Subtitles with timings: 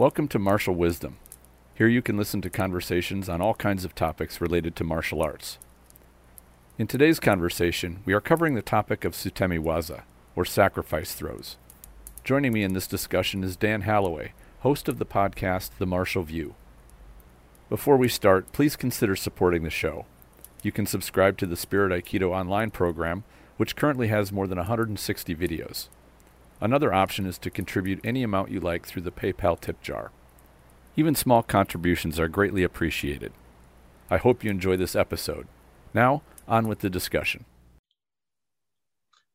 [0.00, 1.18] Welcome to Martial Wisdom.
[1.74, 5.58] Here you can listen to conversations on all kinds of topics related to martial arts.
[6.78, 11.58] In today's conversation, we are covering the topic of Sutemi Waza, or sacrifice throws.
[12.24, 16.54] Joining me in this discussion is Dan Halloway, host of the podcast The Martial View.
[17.68, 20.06] Before we start, please consider supporting the show.
[20.62, 23.24] You can subscribe to the Spirit Aikido online program,
[23.58, 25.88] which currently has more than 160 videos.
[26.62, 30.10] Another option is to contribute any amount you like through the PayPal tip jar.
[30.94, 33.32] Even small contributions are greatly appreciated.
[34.10, 35.46] I hope you enjoy this episode.
[35.94, 37.46] Now, on with the discussion.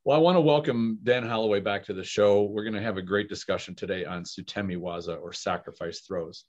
[0.03, 2.43] Well, I want to welcome Dan Holloway back to the show.
[2.43, 6.45] We're going to have a great discussion today on Sutemi Waza or sacrifice throws.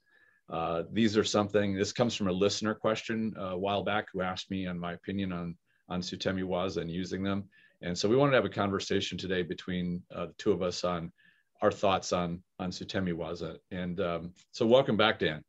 [0.47, 4.21] Uh, these are something, this comes from a listener question uh, a while back who
[4.21, 5.55] asked me on my opinion on,
[5.89, 7.45] on Sutemi Waza and using them.
[7.81, 10.83] And so we wanted to have a conversation today between uh, the two of us
[10.83, 11.11] on
[11.61, 13.57] our thoughts on, on Sutemi Waza.
[13.71, 15.43] And um, so welcome back, Dan.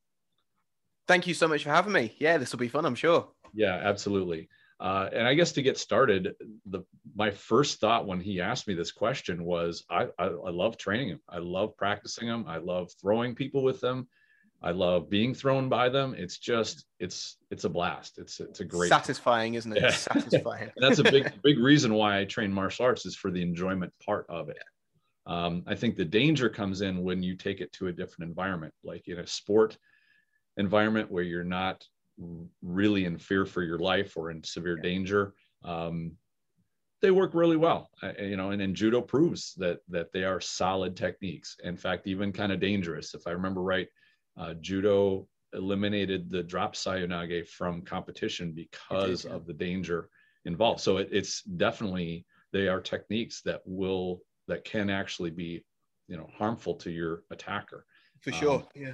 [1.06, 2.14] Thank you so much for having me.
[2.18, 3.28] Yeah, this will be fun, I'm sure.
[3.54, 4.48] Yeah, absolutely.
[4.80, 6.34] Uh, and I guess to get started,
[6.66, 6.84] the
[7.16, 11.08] my first thought when he asked me this question was, I, I, I love training
[11.08, 11.20] him.
[11.28, 12.44] I love practicing them.
[12.46, 14.06] I love throwing people with them.
[14.62, 16.14] I love being thrown by them.
[16.16, 18.18] It's just it's it's a blast.
[18.18, 19.82] It's it's a great satisfying, isn't it?
[19.82, 19.90] Yeah.
[19.90, 20.70] Satisfying.
[20.76, 24.26] that's a big big reason why I train martial arts is for the enjoyment part
[24.28, 24.62] of it.
[25.26, 28.74] Um, I think the danger comes in when you take it to a different environment,
[28.82, 29.76] like in a sport
[30.56, 31.84] environment where you're not
[32.62, 35.34] really in fear for your life or in severe danger,
[35.64, 36.12] um,
[37.00, 37.90] they work really well.
[38.18, 41.56] You know, and, and judo proves that that they are solid techniques.
[41.62, 43.14] In fact, even kind of dangerous.
[43.14, 43.86] If I remember right,
[44.38, 49.36] uh, judo eliminated the drop Seoi-nage from competition because did, yeah.
[49.36, 50.08] of the danger
[50.44, 50.80] involved.
[50.80, 55.64] So it, it's definitely they are techniques that will that can actually be
[56.06, 57.84] you know harmful to your attacker.
[58.20, 58.56] For sure.
[58.56, 58.92] Um, yeah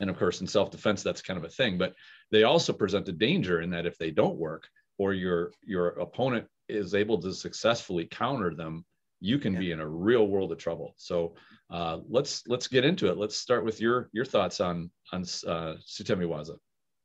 [0.00, 1.94] and of course in self-defense that's kind of a thing but
[2.30, 6.46] they also present a danger in that if they don't work or your your opponent
[6.68, 8.84] is able to successfully counter them
[9.26, 9.58] you can yeah.
[9.58, 10.94] be in a real world of trouble.
[10.96, 11.34] So
[11.70, 13.18] uh, let's let's get into it.
[13.18, 16.56] Let's start with your your thoughts on on uh, sutemi waza.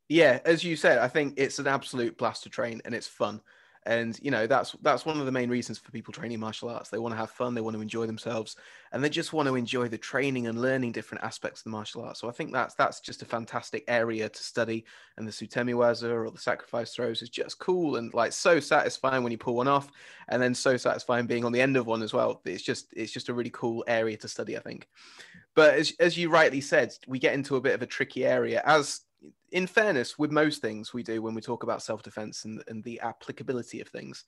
[0.08, 3.40] Yeah as you said i think it's an absolute blast to train and it's fun
[3.84, 6.88] and you know that's that's one of the main reasons for people training martial arts.
[6.88, 8.56] They want to have fun they want to enjoy themselves
[8.92, 12.02] and they just want to enjoy the training and learning different aspects of the martial
[12.02, 12.20] arts.
[12.20, 14.84] So i think that's that's just a fantastic area to study
[15.16, 19.22] and the sutemi waza or the sacrifice throws is just cool and like so satisfying
[19.22, 19.90] when you pull one off
[20.28, 22.40] and then so satisfying being on the end of one as well.
[22.44, 24.88] It's just it's just a really cool area to study i think.
[25.54, 28.62] But as, as you rightly said we get into a bit of a tricky area.
[28.64, 29.00] As
[29.50, 32.82] in fairness, with most things we do when we talk about self defense and, and
[32.84, 34.24] the applicability of things,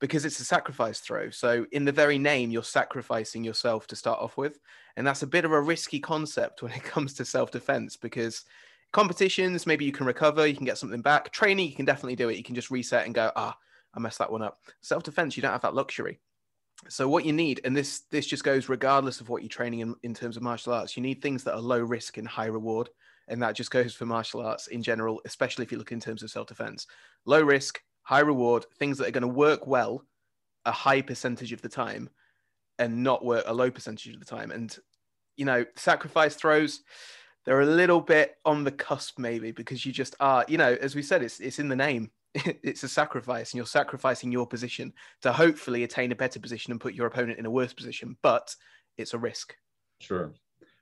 [0.00, 1.30] because it's a sacrifice throw.
[1.30, 4.58] So, in the very name, you're sacrificing yourself to start off with.
[4.96, 8.44] And that's a bit of a risky concept when it comes to self defense because
[8.92, 11.32] competitions, maybe you can recover, you can get something back.
[11.32, 12.36] Training, you can definitely do it.
[12.36, 13.56] You can just reset and go, ah,
[13.94, 14.60] I messed that one up.
[14.80, 16.20] Self defense, you don't have that luxury.
[16.88, 19.94] So what you need, and this this just goes regardless of what you're training in,
[20.04, 22.88] in terms of martial arts, you need things that are low risk and high reward
[23.28, 26.22] and that just goes for martial arts in general, especially if you look in terms
[26.22, 26.86] of self defense.
[27.24, 30.04] Low risk, high reward, things that are going to work well
[30.64, 32.10] a high percentage of the time
[32.78, 34.50] and not work a low percentage of the time.
[34.50, 34.76] And,
[35.36, 36.82] you know, sacrifice throws,
[37.44, 40.94] they're a little bit on the cusp, maybe, because you just are, you know, as
[40.94, 42.10] we said, it's, it's in the name.
[42.34, 46.80] it's a sacrifice, and you're sacrificing your position to hopefully attain a better position and
[46.80, 48.54] put your opponent in a worse position, but
[48.98, 49.54] it's a risk.
[50.00, 50.34] Sure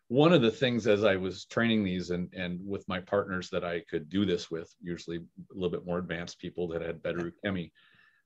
[0.09, 3.65] one of the things as I was training these and, and with my partners that
[3.65, 7.33] I could do this with, usually a little bit more advanced people that had better
[7.33, 7.73] ukemi,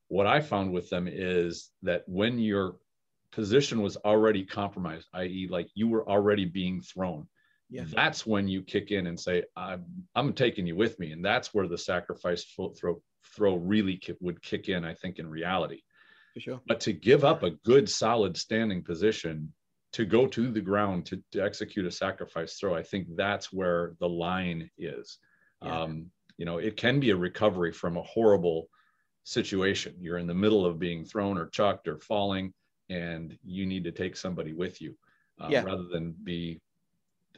[0.08, 2.76] what I found with them is that when your
[3.32, 7.26] position was already compromised, i.e., like you were already being thrown,
[7.70, 7.84] yeah.
[7.86, 11.12] that's when you kick in and say, I'm, I'm taking you with me.
[11.12, 13.00] And that's where the sacrifice throw,
[13.34, 15.80] throw really would kick in, I think, in reality.
[16.34, 16.60] For sure.
[16.66, 19.52] But to give up a good, solid standing position
[19.92, 23.94] to go to the ground to, to execute a sacrifice throw i think that's where
[24.00, 25.18] the line is
[25.62, 25.82] yeah.
[25.82, 26.06] um,
[26.38, 28.68] you know it can be a recovery from a horrible
[29.24, 32.52] situation you're in the middle of being thrown or chucked or falling
[32.88, 34.94] and you need to take somebody with you
[35.40, 35.62] uh, yeah.
[35.62, 36.60] rather than be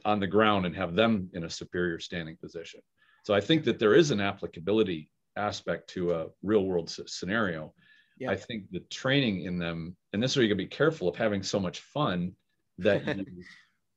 [0.05, 2.79] on the ground and have them in a superior standing position
[3.23, 7.73] so i think that there is an applicability aspect to a real world scenario
[8.19, 8.31] yeah.
[8.31, 11.09] i think the training in them and this is where you got to be careful
[11.09, 12.31] of having so much fun
[12.79, 13.25] that you,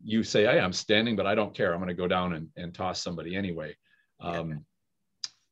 [0.03, 1.73] you say, hey, I'm standing, but I don't care.
[1.73, 3.77] I'm going to go down and, and toss somebody anyway.
[4.21, 4.57] Um, yeah.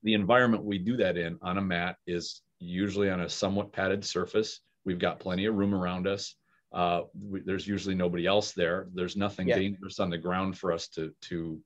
[0.03, 4.05] The environment we do that in on a mat is usually on a somewhat padded
[4.05, 4.61] surface.
[4.85, 6.35] We've got plenty of room around us.
[6.73, 8.89] Uh, we, there's usually nobody else there.
[8.93, 9.57] There's nothing yeah.
[9.57, 11.61] dangerous on the ground for us to to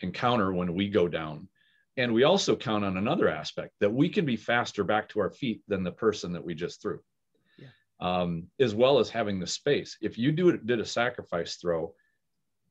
[0.00, 1.48] encounter when we go down.
[1.96, 5.30] And we also count on another aspect that we can be faster back to our
[5.30, 7.00] feet than the person that we just threw.
[8.00, 9.96] Um, as well as having the space.
[10.00, 11.94] If you do did a sacrifice throw,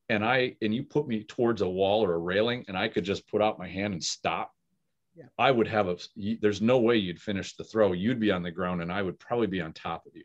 [0.09, 3.03] and I and you put me towards a wall or a railing, and I could
[3.03, 4.53] just put out my hand and stop,
[5.15, 5.25] yeah.
[5.37, 5.97] I would have a.
[6.41, 7.93] There's no way you'd finish the throw.
[7.93, 10.23] You'd be on the ground, and I would probably be on top of you.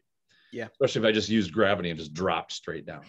[0.52, 0.68] Yeah.
[0.70, 3.02] Especially if I just used gravity and just dropped straight down.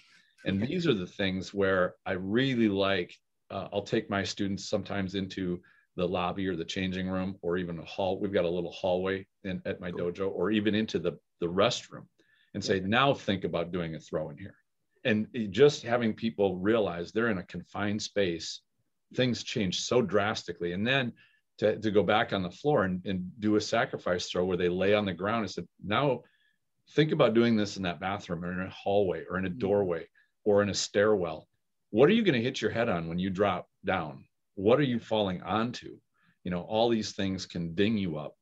[0.46, 3.14] And these are the things where I really like.
[3.52, 5.62] Uh, I'll take my students sometimes into
[5.96, 8.20] the lobby or the changing room or even a hall.
[8.20, 10.12] We've got a little hallway in, at my cool.
[10.12, 12.06] dojo or even into the, the restroom
[12.54, 14.56] and say, now think about doing a throw in here.
[15.06, 18.62] And just having people realize they're in a confined space,
[19.16, 20.74] things change so drastically.
[20.74, 21.14] And then
[21.58, 24.70] to, to go back on the floor and, and do a sacrifice throw where they
[24.70, 26.22] lay on the ground and said, now
[26.92, 29.60] think about doing this in that bathroom or in a hallway or in a mm-hmm.
[29.60, 30.08] doorway
[30.46, 31.48] or in a stairwell.
[31.90, 34.26] What are you going to hit your head on when you drop down?
[34.56, 35.98] What are you falling onto?
[36.44, 38.36] You know all these things can ding you up.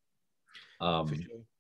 [0.80, 1.12] Um,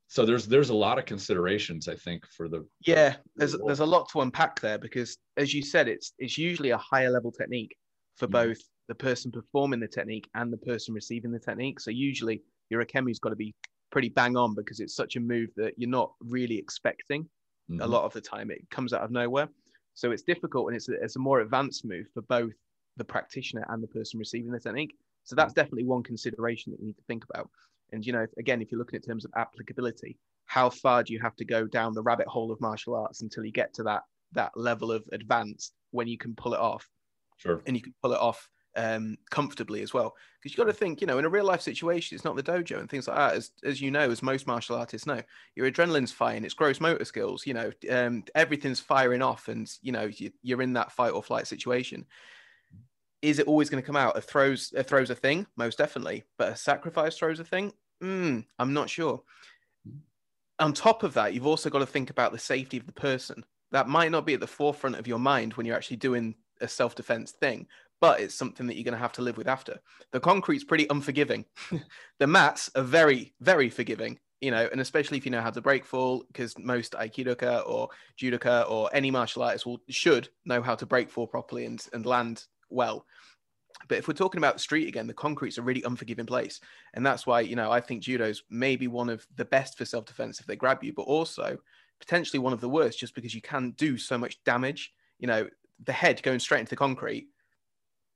[0.07, 3.85] so there's there's a lot of considerations i think for the yeah there's there's a
[3.85, 7.73] lot to unpack there because as you said it's it's usually a higher level technique
[8.17, 8.49] for mm-hmm.
[8.49, 8.61] both
[8.91, 11.79] the person performing the technique and the person receiving the technique.
[11.79, 13.55] So usually your ukemi's got to be
[13.89, 17.79] pretty bang on because it's such a move that you're not really expecting mm-hmm.
[17.81, 18.51] a lot of the time.
[18.51, 19.47] It comes out of nowhere.
[19.93, 22.51] So it's difficult and it's a, it's a more advanced move for both
[22.97, 24.95] the practitioner and the person receiving the technique.
[25.23, 27.49] So that's definitely one consideration that you need to think about.
[27.91, 31.19] And you know, again, if you're looking at terms of applicability, how far do you
[31.19, 34.03] have to go down the rabbit hole of martial arts until you get to that
[34.33, 36.89] that level of advanced when you can pull it off?
[37.37, 37.61] Sure.
[37.65, 40.15] And you can pull it off um, comfortably as well.
[40.41, 42.43] Because you got to think, you know, in a real life situation, it's not the
[42.43, 43.35] dojo and things like that.
[43.35, 45.21] As as you know, as most martial artists know,
[45.55, 47.45] your adrenaline's firing, it's gross motor skills.
[47.45, 51.23] You know, um, everything's firing off, and you know you, you're in that fight or
[51.23, 52.05] flight situation
[53.21, 54.17] is it always going to come out?
[54.17, 57.73] A throws a throws a thing, most definitely, but a sacrifice throws a thing.
[58.03, 59.21] Mm, I'm not sure.
[60.59, 63.43] On top of that, you've also got to think about the safety of the person.
[63.71, 66.67] That might not be at the forefront of your mind when you're actually doing a
[66.67, 67.67] self defense thing,
[67.99, 69.79] but it's something that you're going to have to live with after.
[70.11, 71.45] The concrete's pretty unforgiving.
[72.19, 75.61] the mats are very, very forgiving, you know, and especially if you know how to
[75.61, 77.89] break fall, because most aikidoka or
[78.19, 82.05] judoka or any martial artist will should know how to break fall properly and, and
[82.05, 83.05] land well.
[83.87, 86.59] But if we're talking about the street again, the concrete's a really unforgiving place.
[86.93, 90.05] And that's why, you know, I think judo's maybe one of the best for self
[90.05, 91.57] defense if they grab you, but also
[91.99, 94.93] potentially one of the worst just because you can do so much damage.
[95.19, 95.47] You know,
[95.83, 97.27] the head going straight into the concrete.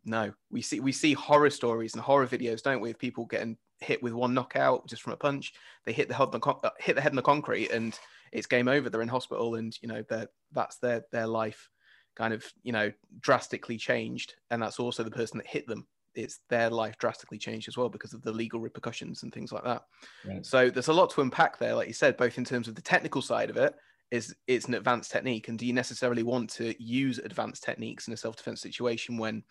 [0.05, 3.57] No, we see we see horror stories and horror videos, don't we, of people getting
[3.79, 5.53] hit with one knockout just from a punch.
[5.85, 7.97] They hit the head on uh, hit the head in the concrete, and
[8.31, 8.89] it's game over.
[8.89, 10.03] They're in hospital, and you know,
[10.51, 11.69] that's their their life
[12.15, 14.35] kind of you know drastically changed.
[14.51, 15.87] And that's also the person that hit them.
[16.15, 19.65] It's their life drastically changed as well because of the legal repercussions and things like
[19.65, 19.83] that.
[20.25, 20.45] Right.
[20.45, 22.81] so there's a lot to unpack there like you said both in terms of the
[22.81, 23.75] technical side of it
[24.11, 25.47] is it's an advanced technique.
[25.47, 29.43] And do you necessarily want to use advanced techniques in a self-defense situation when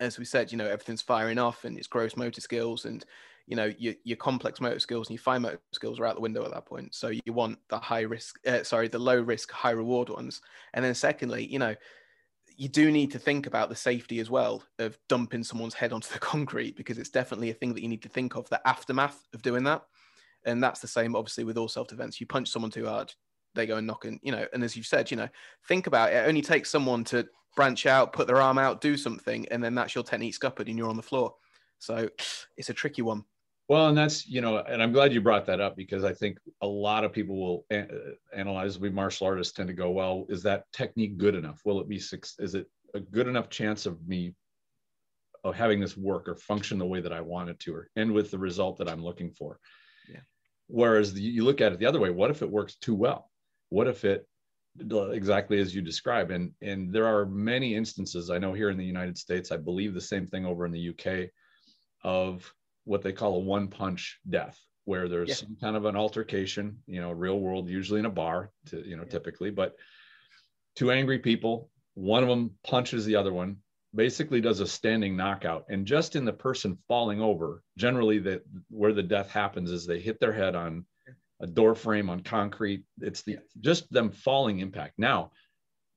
[0.00, 3.04] as we said you know everything's firing off and it's gross motor skills and
[3.50, 6.20] you know your, your complex motor skills and your fine motor skills are out the
[6.20, 6.94] window at that point.
[6.94, 10.40] So you want the high risk uh, sorry the low risk high reward ones.
[10.72, 11.74] And then secondly you know
[12.56, 16.12] you do need to think about the safety as well of dumping someone's head onto
[16.12, 19.26] the concrete because it's definitely a thing that you need to think of the aftermath
[19.34, 19.82] of doing that.
[20.46, 22.20] And that's the same obviously with all self-defense.
[22.20, 23.12] You punch someone too hard
[23.56, 25.28] they go and knock and you know and as you've said you know
[25.66, 27.26] think about it, it only takes someone to
[27.56, 30.78] branch out put their arm out do something and then that's your technique scuppered and
[30.78, 31.34] you're on the floor.
[31.80, 32.08] So
[32.56, 33.24] it's a tricky one
[33.70, 36.38] well, and that's you know, and I'm glad you brought that up because I think
[36.60, 37.86] a lot of people will a-
[38.34, 38.80] analyze.
[38.80, 41.60] We martial artists tend to go, well, is that technique good enough?
[41.64, 42.34] Will it be six?
[42.40, 44.34] Is it a good enough chance of me
[45.44, 48.10] of having this work or function the way that I want it to, or end
[48.10, 49.60] with the result that I'm looking for?
[50.10, 50.22] Yeah.
[50.66, 52.10] Whereas the, you look at it the other way.
[52.10, 53.30] What if it works too well?
[53.68, 54.26] What if it
[54.80, 56.32] exactly as you describe?
[56.32, 59.52] And and there are many instances I know here in the United States.
[59.52, 61.30] I believe the same thing over in the UK
[62.02, 62.52] of
[62.84, 65.34] what they call a one punch death where there's yeah.
[65.34, 68.96] some kind of an altercation you know real world usually in a bar to you
[68.96, 69.10] know yeah.
[69.10, 69.74] typically but
[70.76, 73.56] two angry people one of them punches the other one
[73.94, 75.64] basically does a standing knockout.
[75.68, 80.00] And just in the person falling over generally that where the death happens is they
[80.00, 80.84] hit their head on
[81.40, 82.84] a door frame on concrete.
[83.00, 84.94] It's the just them falling impact.
[84.98, 85.32] Now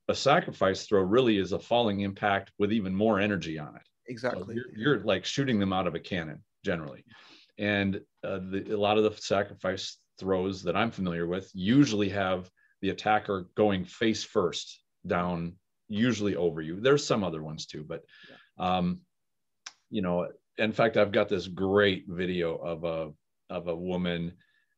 [0.08, 3.82] a sacrifice throw really is a falling impact with even more energy on it.
[4.06, 4.42] Exactly.
[4.44, 7.04] so you're, you're like shooting them out of a cannon generally.
[7.58, 12.50] And uh, the, a lot of the sacrifice throws that I'm familiar with usually have
[12.80, 15.54] the attacker going face first down,
[15.88, 16.80] usually over you.
[16.80, 18.02] There's some other ones too, but
[18.58, 19.00] um,
[19.90, 20.28] you know,
[20.58, 23.12] in fact, I've got this great video of a
[23.50, 24.32] of a woman,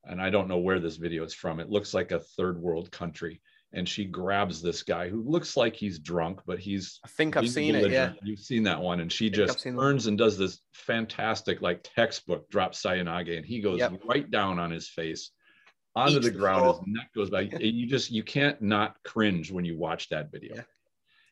[0.04, 1.60] and I don't know where this video is from.
[1.60, 3.40] It looks like a third world country,
[3.76, 7.48] and she grabs this guy who looks like he's drunk, but he's I think I've
[7.48, 7.90] seen it.
[7.90, 12.48] Yeah, you've seen that one, and she just turns and does this fantastic, like textbook
[12.48, 13.92] drop Seoi-nage, and he goes yep.
[14.04, 15.30] right down on his face
[15.94, 16.66] onto the ground.
[16.66, 17.42] His neck goes by.
[17.42, 20.56] you just you can't not cringe when you watch that video.
[20.56, 20.62] Yeah.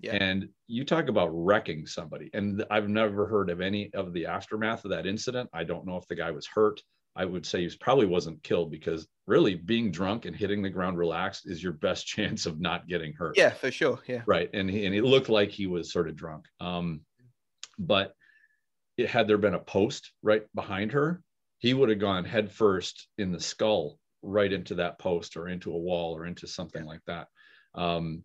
[0.00, 0.16] Yeah.
[0.16, 2.28] And you talk about wrecking somebody.
[2.34, 5.48] And I've never heard of any of the aftermath of that incident.
[5.54, 6.82] I don't know if the guy was hurt.
[7.16, 10.98] I would say he probably wasn't killed because really being drunk and hitting the ground
[10.98, 13.36] relaxed is your best chance of not getting hurt.
[13.36, 14.00] Yeah, for sure.
[14.06, 14.22] Yeah.
[14.26, 14.50] Right.
[14.52, 16.46] And he, and it looked like he was sort of drunk.
[16.60, 17.00] Um,
[17.78, 18.14] but
[18.96, 21.22] it, had there been a post right behind her,
[21.58, 25.72] he would have gone head first in the skull right into that post or into
[25.72, 26.88] a wall or into something yeah.
[26.88, 27.28] like that.
[27.74, 28.22] Um,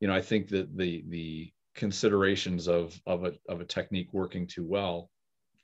[0.00, 4.46] you know, I think that the the considerations of of a of a technique working
[4.46, 5.10] too well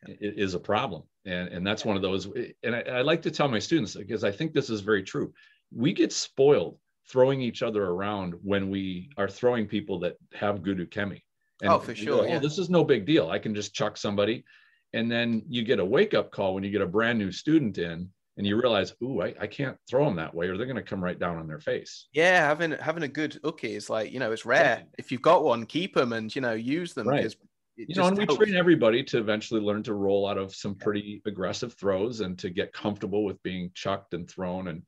[0.06, 0.16] yeah.
[0.20, 2.26] is a problem, and and that's one of those.
[2.36, 5.02] Eh, and I, I like to tell my students because I think this is very
[5.02, 5.32] true.
[5.72, 6.78] We get spoiled
[7.10, 11.20] throwing each other around when we are throwing people that have good ukemi.
[11.62, 12.18] And oh, for sure.
[12.18, 12.38] Go, oh, yeah.
[12.38, 13.30] this is no big deal.
[13.30, 14.44] I can just chuck somebody.
[14.92, 17.78] And then you get a wake up call when you get a brand new student
[17.78, 20.76] in and you realize, ooh, I, I can't throw them that way, or they're going
[20.76, 22.08] to come right down on their face.
[22.12, 24.76] Yeah, having having a good uke is like you know it's rare.
[24.76, 24.86] Right.
[24.98, 27.08] If you've got one, keep them and you know use them.
[27.08, 27.32] Right.
[27.76, 31.20] You know, and we train everybody to eventually learn to roll out of some pretty
[31.26, 34.82] aggressive throws and to get comfortable with being chucked and thrown, and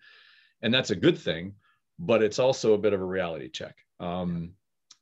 [0.62, 1.54] and that's a good thing.
[1.98, 3.74] But it's also a bit of a reality check.
[3.98, 4.52] Um,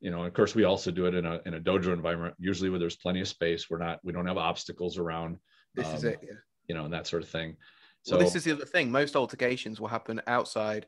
[0.01, 2.71] you know, of course, we also do it in a in a dojo environment, usually
[2.71, 3.69] where there's plenty of space.
[3.69, 5.39] We're not we don't have obstacles around.
[5.75, 6.21] This um, is it.
[6.23, 6.35] Yeah.
[6.69, 7.57] You know, and that sort of thing.
[8.03, 8.91] So well, this is the other thing.
[8.91, 10.87] Most altercations will happen outside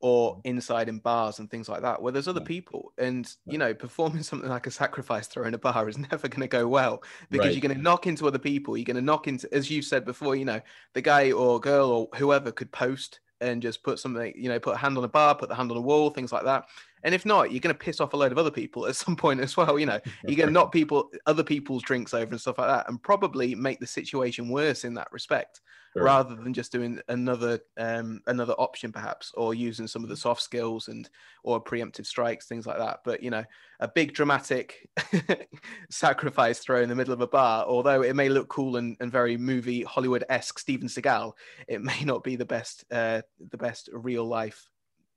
[0.00, 0.40] or mm.
[0.44, 2.92] inside in bars and things like that, where there's other people.
[2.98, 6.42] And you know, performing something like a sacrifice throw in a bar is never going
[6.42, 7.54] to go well because right.
[7.54, 8.76] you're going to knock into other people.
[8.76, 10.60] You're going to knock into, as you've said before, you know,
[10.94, 14.74] the guy or girl or whoever could post and just put something, you know, put
[14.74, 16.66] a hand on a bar, put the hand on a wall, things like that.
[17.04, 19.16] And if not, you're going to piss off a load of other people at some
[19.16, 19.78] point as well.
[19.78, 22.88] You know, you're going to knock people, other people's drinks over and stuff like that,
[22.88, 25.60] and probably make the situation worse in that respect,
[25.92, 26.04] sure.
[26.04, 30.42] rather than just doing another um, another option perhaps, or using some of the soft
[30.42, 31.08] skills and
[31.44, 33.00] or preemptive strikes, things like that.
[33.04, 33.44] But you know,
[33.80, 34.88] a big dramatic
[35.90, 39.12] sacrifice throw in the middle of a bar, although it may look cool and, and
[39.12, 41.32] very movie Hollywood esque Steven Seagal,
[41.68, 44.68] it may not be the best uh, the best real life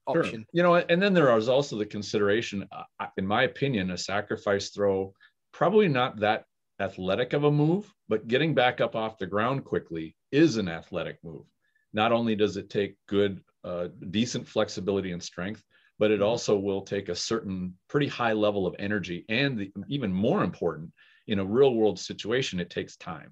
[0.08, 0.42] option.
[0.42, 0.46] Sure.
[0.54, 4.70] You know, and then there is also the consideration, uh, in my opinion, a sacrifice
[4.70, 5.14] throw,
[5.52, 6.46] probably not that
[6.80, 11.18] athletic of a move, but getting back up off the ground quickly is an athletic
[11.24, 11.46] move.
[11.94, 15.64] Not only does it take good, uh, decent flexibility and strength,
[16.00, 16.24] but it mm-hmm.
[16.24, 19.26] also will take a certain pretty high level of energy.
[19.30, 20.92] And the, even more important,
[21.28, 23.32] in a real world situation, it takes time.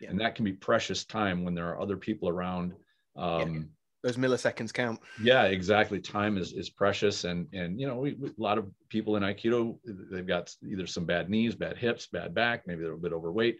[0.00, 0.10] Yeah.
[0.10, 2.74] And that can be precious time when there are other people around.
[3.16, 3.70] Um,
[4.02, 5.00] those milliseconds count.
[5.22, 6.00] Yeah exactly.
[6.00, 7.24] Time is is precious.
[7.24, 9.78] And and you know we, we, a lot of people in aikido
[10.10, 13.58] they've got either some bad knees bad hips bad back maybe they're a bit overweight.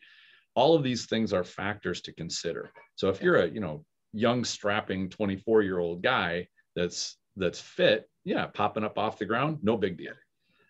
[0.55, 2.71] All of these things are factors to consider.
[2.97, 8.09] So if you're a you know young strapping 24 year old guy that's that's fit
[8.25, 10.15] yeah popping up off the ground no big deal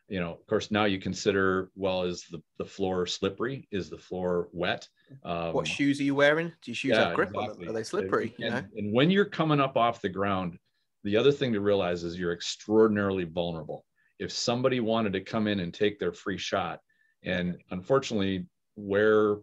[0.08, 3.68] you know, of course, now you consider, well, is the, the floor slippery?
[3.70, 4.88] Is the floor wet?
[5.22, 6.48] Um, what shoes are you wearing?
[6.48, 7.50] Do your shoes yeah, have grip exactly.
[7.50, 7.68] on them?
[7.68, 8.34] Are they slippery?
[8.40, 10.58] And, and, and when you're coming up off the ground,
[11.04, 13.84] the other thing to realize is you're extraordinarily vulnerable.
[14.18, 16.80] If somebody wanted to come in and take their free shot,
[17.22, 18.46] and unfortunately,
[18.76, 19.36] where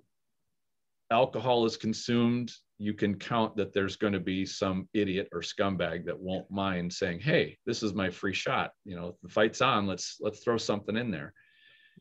[1.11, 6.05] alcohol is consumed you can count that there's going to be some idiot or scumbag
[6.05, 8.71] that won't mind saying hey this is my free shot.
[8.83, 9.87] You know the fight's on.
[9.87, 11.33] Let's let's throw something in there.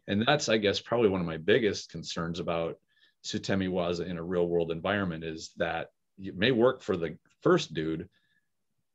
[0.08, 2.76] And that's i guess probably one of my biggest concerns about
[3.24, 5.88] sutemi waza in a real world environment is that
[6.18, 8.08] it may work for the first dude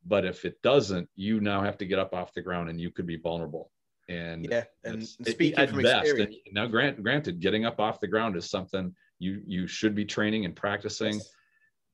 [0.06, 2.90] but if it doesn't you now have to get up off the ground and you
[2.90, 3.70] could be vulnerable.
[4.08, 6.36] And yeah and speaking it, from best, experience.
[6.52, 10.44] now grant, granted getting up off the ground is something you you should be training
[10.44, 11.14] and practicing.
[11.14, 11.30] Yes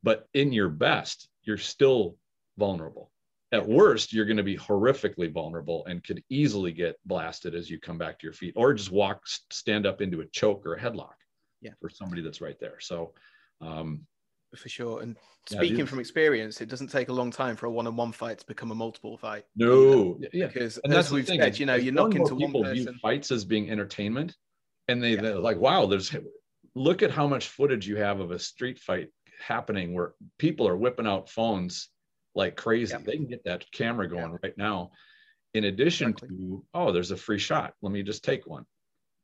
[0.02, 2.16] but in your best, you're still
[2.58, 3.10] vulnerable.
[3.52, 7.78] At worst, you're going to be horrifically vulnerable and could easily get blasted as you
[7.78, 9.22] come back to your feet or just walk,
[9.52, 11.14] stand up into a choke or a headlock
[11.60, 11.70] yeah.
[11.80, 12.78] for somebody that's right there.
[12.80, 13.14] So,
[13.60, 14.06] um,
[14.54, 15.00] for sure.
[15.02, 15.16] And
[15.48, 18.46] speaking yeah, from experience, it doesn't take a long time for a one-on-one fight to
[18.46, 19.44] become a multiple fight.
[19.54, 22.92] No, yeah, because and that's we've said, you know, you're not into people one view
[23.02, 24.34] fights as being entertainment,
[24.88, 25.20] and they, yeah.
[25.20, 26.14] they're like, wow, there's
[26.74, 29.08] look at how much footage you have of a street fight
[29.44, 31.88] happening where people are whipping out phones
[32.34, 32.92] like crazy.
[32.92, 33.00] Yeah.
[33.04, 34.38] They can get that camera going yeah.
[34.42, 34.90] right now.
[35.54, 36.36] in addition exactly.
[36.36, 38.64] to oh there's a free shot let me just take one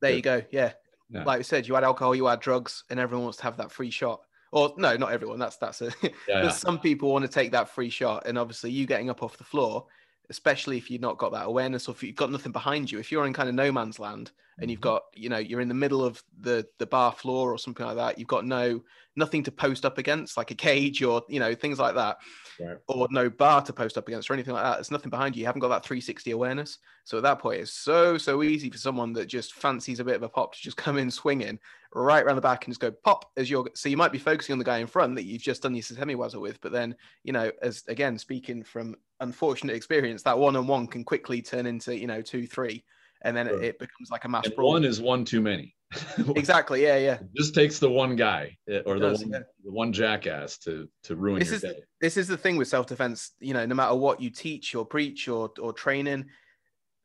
[0.00, 0.72] there you go yeah.
[1.10, 1.24] yeah.
[1.24, 3.70] like I said you add alcohol you add drugs and everyone wants to have that
[3.70, 6.48] free shot or no not everyone that's that's a yeah, yeah.
[6.48, 9.44] some people want to take that free shot and obviously you getting up off the
[9.44, 9.86] floor
[10.32, 12.98] especially if you've not got that awareness or if you've got nothing behind you.
[12.98, 14.94] If you're in kind of no man's land and you've mm-hmm.
[14.94, 17.96] got, you know, you're in the middle of the the bar floor or something like
[17.96, 18.80] that, you've got no
[19.14, 22.16] nothing to post up against, like a cage or you know things like that,
[22.58, 22.78] right.
[22.88, 24.76] or no bar to post up against or anything like that.
[24.76, 25.40] There's nothing behind you.
[25.40, 26.78] You haven't got that 360 awareness.
[27.04, 30.16] So at that point, it's so so easy for someone that just fancies a bit
[30.16, 31.58] of a pop to just come in swinging
[31.94, 33.68] right around the back and just go pop as you're.
[33.74, 35.82] So you might be focusing on the guy in front that you've just done your
[35.82, 40.56] sutemi waza with, but then you know, as again speaking from unfortunate experience, that one
[40.56, 42.84] on one can quickly turn into you know two three,
[43.22, 43.62] and then sure.
[43.62, 44.48] it, becomes like a match.
[44.56, 45.74] One is one too many.
[46.36, 46.82] exactly.
[46.82, 46.96] Yeah.
[46.96, 47.14] Yeah.
[47.14, 49.38] It just takes the one guy eh, or the, one, yeah.
[49.64, 51.82] the one jackass to to ruin this your is, day.
[52.00, 53.32] This is the thing with self defense.
[53.40, 56.26] You know, no matter what you teach or preach or or training,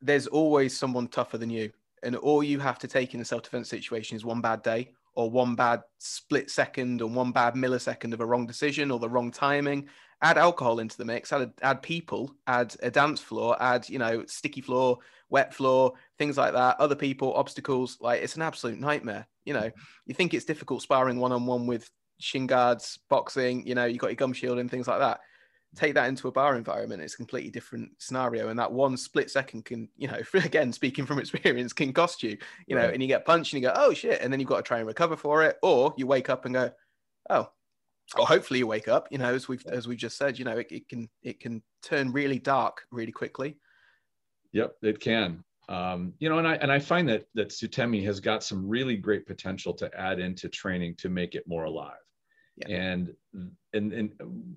[0.00, 1.70] there's always someone tougher than you,
[2.02, 4.92] and all you have to take in a self defense situation is one bad day
[5.14, 9.08] or one bad split second or one bad millisecond of a wrong decision or the
[9.08, 9.88] wrong timing
[10.22, 14.24] add alcohol into the mix, add add people, add a dance floor, add you know
[14.26, 14.98] sticky floor,
[15.30, 16.78] wet floor, things like that.
[16.80, 19.26] Other people, obstacles, like it's an absolute nightmare.
[19.44, 19.70] You know,
[20.06, 21.88] you think it's difficult sparring one on one with
[22.20, 23.66] shin guards, boxing.
[23.66, 25.20] You know, you got your gum shield and things like that.
[25.76, 28.48] Take that into a bar environment, it's a completely different scenario.
[28.48, 32.38] And that one split second can, you know, again, speaking from experience, can cost you,
[32.66, 32.94] you know, right.
[32.94, 34.20] and you get punched and you go, oh shit.
[34.22, 35.56] And then you've got to try and recover for it.
[35.62, 36.70] Or you wake up and go,
[37.28, 37.50] oh,
[38.16, 40.56] or hopefully you wake up you know as we've as we just said you know
[40.56, 43.56] it, it can it can turn really dark really quickly.
[44.52, 45.44] Yep it can.
[45.68, 48.96] Um, you know and i and i find that that sutemi has got some really
[48.96, 51.98] great potential to add into training to make it more alive.
[52.56, 52.68] Yeah.
[52.68, 53.14] and
[53.74, 54.12] and and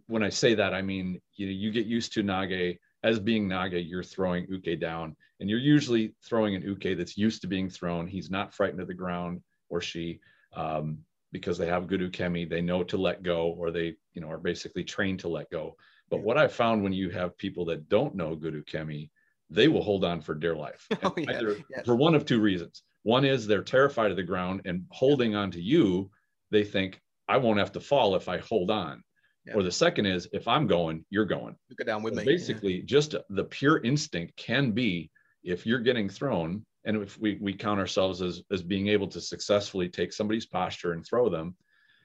[0.08, 3.48] when i say that i mean you know you get used to nage as being
[3.48, 7.68] nage you're throwing uke down and you're usually throwing an uke that's used to being
[7.68, 8.06] thrown.
[8.08, 10.20] He's not frightened of the ground or she.
[10.56, 11.00] Um,
[11.32, 14.38] because they have good ukemi, they know to let go, or they, you know, are
[14.38, 15.76] basically trained to let go.
[16.10, 19.10] But what I found when you have people that don't know good ukemi,
[19.50, 20.88] they will hold on for dear life.
[21.04, 21.32] Oh, yeah.
[21.32, 21.86] either, yes.
[21.86, 22.84] For one of two reasons.
[23.04, 26.12] One is they're terrified of the ground and holding on to you,
[26.52, 29.04] they think, I won't have to fall if I hold on.
[29.46, 29.54] Yeah.
[29.56, 31.56] Or the second is, if I'm going, you're going.
[31.70, 32.26] You go down with so me.
[32.26, 32.86] Basically, yeah.
[32.86, 35.10] just the pure instinct can be
[35.44, 39.22] if you're getting thrown, and if we, we count ourselves as, as being able to
[39.22, 41.56] successfully take somebody's posture and throw them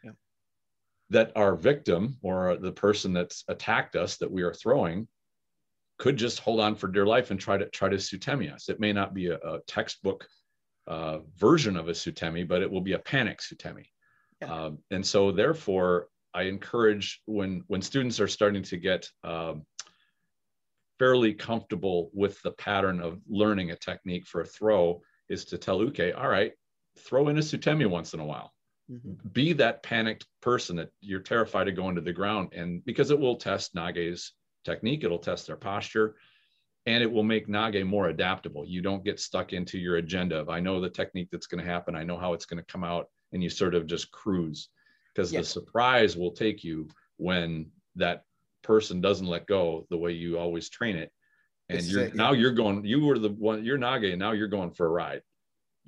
[0.04, 0.10] yeah.
[1.10, 5.08] that our victim or the person that's attacked us that we are throwing
[5.98, 8.80] could just hold on for dear life and try to try to sutemi us it
[8.80, 10.26] may not be a, a textbook
[10.86, 13.86] uh, version of a sutemi but it will be a panic sutemi
[14.40, 14.52] yeah.
[14.52, 19.64] um, and so therefore i encourage when when students are starting to get um,
[20.98, 25.80] fairly comfortable with the pattern of learning a technique for a throw is to tell
[25.82, 26.52] Uke, all right,
[26.98, 28.52] throw in a Sutemi once in a while.
[28.90, 29.28] Mm-hmm.
[29.32, 32.52] Be that panicked person that you're terrified of going to the ground.
[32.52, 34.32] And because it will test Nage's
[34.64, 36.16] technique, it'll test their posture,
[36.86, 38.64] and it will make Nage more adaptable.
[38.64, 41.70] You don't get stuck into your agenda of, I know the technique that's going to
[41.70, 44.68] happen, I know how it's going to come out, and you sort of just cruise
[45.14, 45.42] because yes.
[45.42, 48.22] the surprise will take you when that
[48.66, 51.12] person doesn't let go the way you always train it.
[51.68, 54.48] And it's you're now you're going you were the one you're nage and now you're
[54.48, 55.22] going for a ride.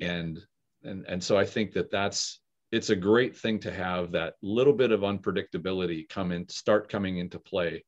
[0.00, 0.40] And
[0.84, 4.72] and and so i think that that's it's a great thing to have that little
[4.72, 7.82] bit of unpredictability come in start coming into play.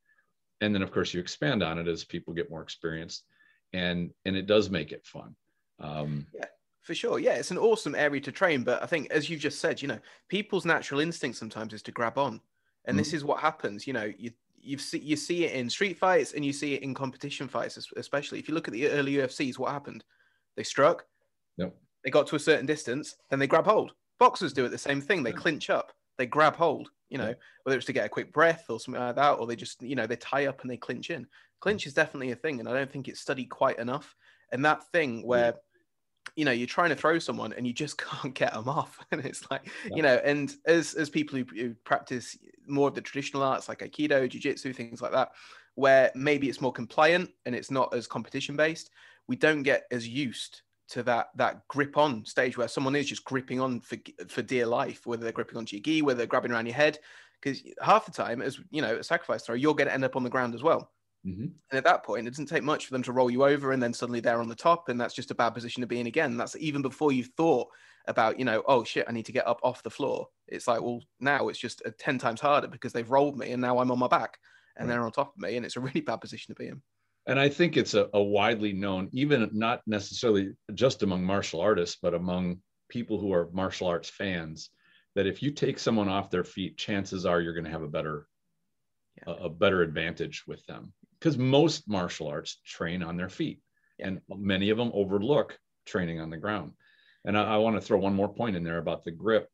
[0.62, 3.24] And then of course you expand on it as people get more experienced
[3.72, 5.34] and and it does make it fun.
[5.80, 6.46] Um yeah
[6.80, 7.18] for sure.
[7.18, 8.62] Yeah it's an awesome area to train.
[8.62, 9.98] But i think as you just said you know
[10.28, 12.40] people's natural instinct sometimes is to grab on.
[12.86, 12.98] And mm-hmm.
[12.98, 16.32] this is what happens you know you you see you see it in street fights
[16.32, 19.58] and you see it in competition fights, especially if you look at the early UFCs.
[19.58, 20.04] What happened?
[20.56, 21.04] They struck.
[21.56, 21.74] Yep.
[22.04, 23.92] They got to a certain distance, then they grab hold.
[24.18, 25.22] Boxers do it the same thing.
[25.22, 25.92] They clinch up.
[26.18, 26.90] They grab hold.
[27.08, 29.56] You know, whether it's to get a quick breath or something like that, or they
[29.56, 31.26] just you know they tie up and they clinch in.
[31.60, 31.86] Clinch mm.
[31.88, 34.14] is definitely a thing, and I don't think it's studied quite enough.
[34.52, 35.54] And that thing where
[36.36, 39.24] you know you're trying to throw someone and you just can't get them off and
[39.24, 39.96] it's like yeah.
[39.96, 43.80] you know and as as people who, who, practice more of the traditional arts like
[43.80, 45.30] aikido jiu-jitsu things like that
[45.74, 48.90] where maybe it's more compliant and it's not as competition based
[49.28, 53.24] we don't get as used to that that grip on stage where someone is just
[53.24, 53.96] gripping on for
[54.28, 56.98] for dear life whether they're gripping onto your gi whether they're grabbing around your head
[57.40, 60.16] because half the time as you know a sacrifice throw you're going to end up
[60.16, 60.90] on the ground as well
[61.26, 61.42] Mm-hmm.
[61.42, 63.82] And at that point, it doesn't take much for them to roll you over, and
[63.82, 66.06] then suddenly they're on the top, and that's just a bad position to be in
[66.06, 66.36] again.
[66.36, 67.68] That's even before you've thought
[68.10, 70.26] about, you know, oh shit, I need to get up off the floor.
[70.48, 73.62] It's like, well, now it's just a 10 times harder because they've rolled me, and
[73.62, 74.38] now I'm on my back,
[74.76, 74.94] and right.
[74.94, 76.82] they're on top of me, and it's a really bad position to be in.
[77.26, 81.98] And I think it's a, a widely known, even not necessarily just among martial artists,
[82.02, 84.70] but among people who are martial arts fans,
[85.14, 87.88] that if you take someone off their feet, chances are you're going to have a
[87.88, 88.26] better
[89.18, 89.34] yeah.
[89.34, 93.60] a, a, better advantage with them because most martial arts train on their feet,
[93.98, 94.08] yeah.
[94.08, 96.72] and many of them overlook training on the ground.
[97.24, 99.48] And I, I want to throw one more point in there about the grip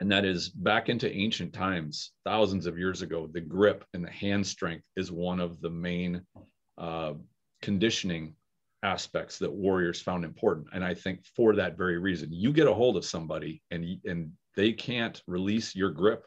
[0.00, 4.10] and that is back into ancient times, thousands of years ago, the grip and the
[4.10, 6.22] hand strength is one of the main
[6.76, 7.14] uh,
[7.62, 8.34] conditioning
[8.84, 10.68] aspects that warriors found important.
[10.72, 14.30] And I think for that very reason, you get a hold of somebody and and
[14.54, 16.24] they can't release your grip.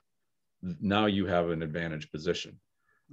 [0.61, 2.59] Now you have an advantage position,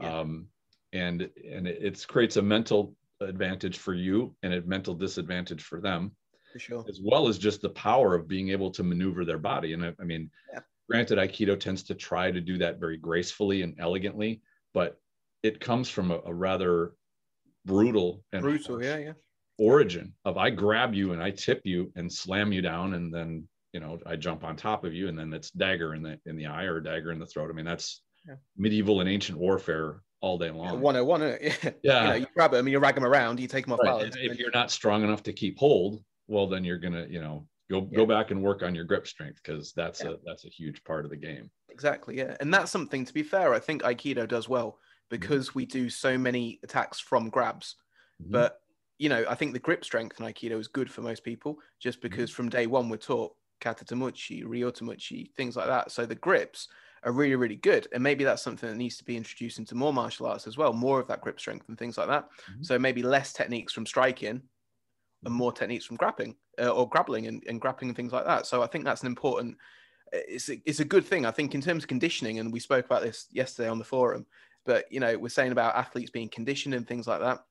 [0.00, 0.20] yeah.
[0.20, 0.48] um,
[0.92, 6.12] and and it, creates a mental advantage for you and a mental disadvantage for them
[6.58, 6.84] sure.
[6.88, 9.72] As well as just the power of being able to maneuver their body.
[9.72, 10.60] And I, I mean, yeah.
[10.88, 14.42] granted, Aikido tends to try to do that very gracefully and elegantly,
[14.74, 15.00] but
[15.42, 16.92] it comes from a, a rather
[17.64, 19.12] brutal and brutal, yeah, yeah.
[19.58, 23.46] Origin of I grab you and I tip you and slam you down, and then
[23.72, 26.36] you know I jump on top of you, and then it's dagger in the in
[26.36, 27.50] the eye or dagger in the throat.
[27.50, 28.34] I mean that's yeah.
[28.56, 30.80] medieval and ancient warfare all day long.
[30.80, 31.52] One oh one, yeah.
[31.82, 32.02] yeah.
[32.02, 33.86] You, know, you grab them, you rag them around, you take them off right.
[33.86, 34.16] balance.
[34.18, 37.88] If you're not strong enough to keep hold, well then you're gonna you know go
[37.90, 37.96] yeah.
[37.96, 40.10] go back and work on your grip strength because that's yeah.
[40.10, 43.22] a that's a huge part of the game exactly yeah and that's something to be
[43.22, 45.08] fair i think aikido does well mm-hmm.
[45.10, 45.58] because mm-hmm.
[45.58, 47.76] we do so many attacks from grabs
[48.22, 48.32] mm-hmm.
[48.32, 48.60] but
[48.98, 51.98] you know i think the grip strength in aikido is good for most people just
[51.98, 52.08] mm-hmm.
[52.08, 52.36] because mm-hmm.
[52.36, 56.68] from day one we're taught katate mochi ryote mochi things like that so the grips
[57.04, 59.92] are really really good and maybe that's something that needs to be introduced into more
[59.92, 62.62] martial arts as well more of that grip strength and things like that mm-hmm.
[62.62, 64.42] so maybe less techniques from striking
[65.24, 68.46] and more techniques from grappling uh, or grappling and, and grappling and things like that.
[68.46, 69.56] So I think that's an important.
[70.12, 71.26] It's a, it's a good thing.
[71.26, 74.26] I think in terms of conditioning, and we spoke about this yesterday on the forum.
[74.64, 77.44] But you know, we're saying about athletes being conditioned and things like that.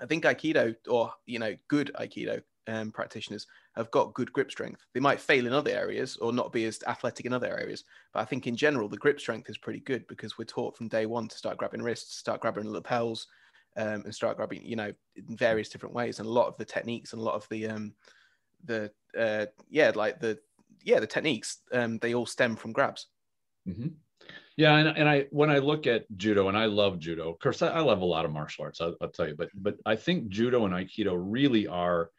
[0.00, 4.84] I think Aikido or you know, good Aikido um, practitioners have got good grip strength.
[4.94, 8.20] They might fail in other areas or not be as athletic in other areas, but
[8.20, 11.06] I think in general the grip strength is pretty good because we're taught from day
[11.06, 13.26] one to start grabbing wrists, start grabbing lapels,
[13.76, 16.18] um, and start grabbing, you know, in various different ways.
[16.18, 17.94] And a lot of the techniques and a lot of the, um,
[18.64, 20.38] the, uh, yeah, like the,
[20.82, 23.06] yeah, the techniques, um, they all stem from grabs.
[23.68, 23.88] Mm-hmm.
[24.56, 27.30] Yeah, and, and I when I look at judo, and I love judo.
[27.30, 28.80] Of course, I, I love a lot of martial arts.
[28.80, 32.10] I'll, I'll, tell you, but but I think judo and aikido really are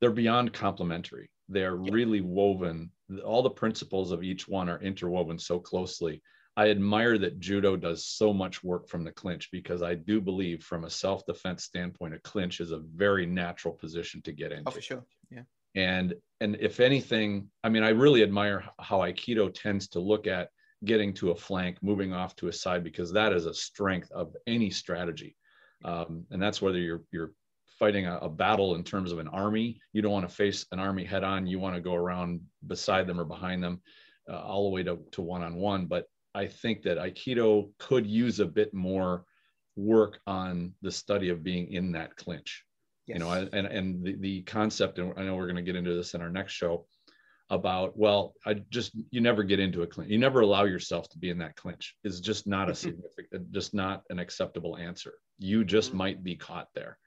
[0.00, 1.30] they're beyond complementary.
[1.48, 1.92] They're yeah.
[1.92, 2.90] really woven.
[3.24, 6.22] All the principles of each one are interwoven so closely
[6.60, 10.62] I admire that judo does so much work from the clinch because I do believe,
[10.62, 14.68] from a self defense standpoint, a clinch is a very natural position to get into.
[14.68, 15.06] Oh, for sure.
[15.30, 15.44] Yeah.
[15.74, 20.50] And and if anything, I mean, I really admire how Aikido tends to look at
[20.84, 24.36] getting to a flank, moving off to a side, because that is a strength of
[24.46, 25.38] any strategy.
[25.82, 27.32] Um, and that's whether you're you're
[27.78, 29.80] fighting a, a, battle in terms of an army.
[29.94, 31.46] You don't want to face an army head on.
[31.46, 33.80] You want to go around beside them or behind them,
[34.30, 35.86] uh, all the way to to one on one.
[35.86, 39.24] But I think that Aikido could use a bit more
[39.76, 42.64] work on the study of being in that clinch.
[43.06, 43.18] Yes.
[43.18, 45.94] You know, and and the, the concept, and I know we're going to get into
[45.94, 46.86] this in our next show
[47.48, 50.10] about well, I just you never get into a clinch.
[50.10, 51.96] You never allow yourself to be in that clinch.
[52.04, 55.14] Is just not a significant, just not an acceptable answer.
[55.38, 55.98] You just mm-hmm.
[55.98, 56.98] might be caught there.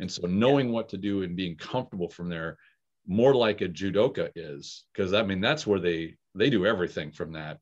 [0.00, 0.72] And so knowing yeah.
[0.72, 2.56] what to do and being comfortable from there,
[3.06, 7.34] more like a judoka is, because I mean that's where they they do everything from
[7.34, 7.58] that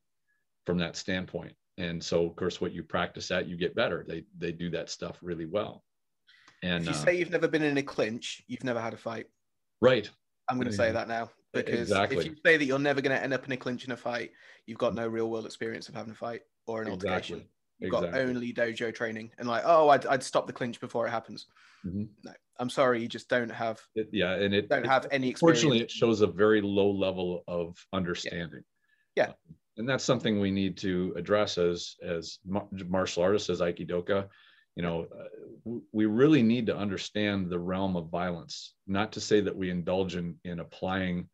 [0.65, 1.53] from that standpoint.
[1.77, 4.05] And so, of course, what you practice at, you get better.
[4.07, 5.83] They they do that stuff really well.
[6.63, 8.97] And if you uh, say you've never been in a clinch, you've never had a
[8.97, 9.25] fight.
[9.81, 10.09] Right.
[10.49, 12.17] I'm going to say that now because exactly.
[12.17, 13.97] if you say that you're never going to end up in a clinch in a
[13.97, 14.31] fight,
[14.65, 17.43] you've got no real world experience of having a fight or an altercation.
[17.79, 18.11] You've exactly.
[18.11, 21.47] got only dojo training and like, oh, I'd, I'd stop the clinch before it happens.
[21.85, 22.03] Mm-hmm.
[22.23, 23.79] No, I'm sorry, you just don't have.
[23.95, 25.29] It, yeah, and it don't it, have any.
[25.29, 25.61] Experience.
[25.61, 28.63] Fortunately, it shows a very low level of understanding.
[29.15, 29.27] Yeah.
[29.27, 29.33] yeah
[29.81, 34.27] and that's something we need to address as as martial artists as aikidoka.
[34.75, 38.75] You know uh, we really need to understand the realm of violence.
[38.85, 41.27] Not to say that we indulge in in applying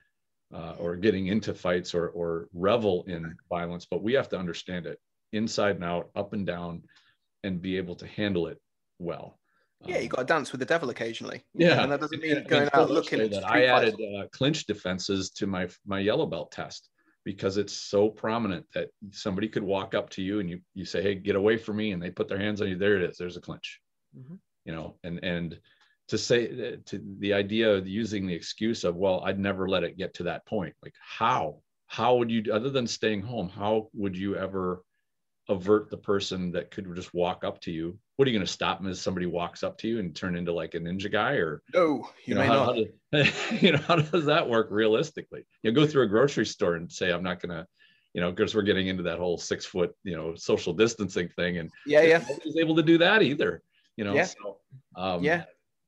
[0.54, 4.86] uh, or getting into fights or or revel in violence but we have to understand
[4.86, 4.98] it
[5.34, 6.84] inside and out up and down
[7.44, 8.60] and be able to handle it
[8.98, 9.38] well.
[9.86, 11.44] Yeah, you got to dance with the devil occasionally.
[11.54, 13.30] Yeah, and that doesn't mean going out looking.
[13.30, 16.90] That I added uh, clinch defenses to my my yellow belt test
[17.28, 21.02] because it's so prominent that somebody could walk up to you and you you say,
[21.02, 22.78] "Hey, get away from me," and they put their hands on you.
[22.78, 23.18] There it is.
[23.18, 23.82] There's a clinch.
[24.18, 24.36] Mm-hmm.
[24.64, 25.60] You know, and and
[26.08, 29.98] to say to the idea of using the excuse of, "Well, I'd never let it
[29.98, 31.58] get to that point." Like how?
[31.88, 34.84] How would you, other than staying home, how would you ever
[35.50, 37.98] avert the person that could just walk up to you?
[38.16, 40.36] What are you going to stop them as somebody walks up to you and turn
[40.36, 42.76] into like a ninja guy or no you, you know may how, not.
[42.76, 42.84] how
[43.24, 45.46] does, you know how does that work realistically?
[45.64, 47.66] You know, go through a grocery store and say i'm not going to
[48.14, 51.58] you know because we're getting into that whole six foot you know social distancing thing
[51.60, 52.18] and yeah yeah.
[52.30, 53.62] nobody's able to do that either
[53.96, 54.24] you know Yeah.
[54.24, 54.58] so
[54.96, 55.44] um yeah.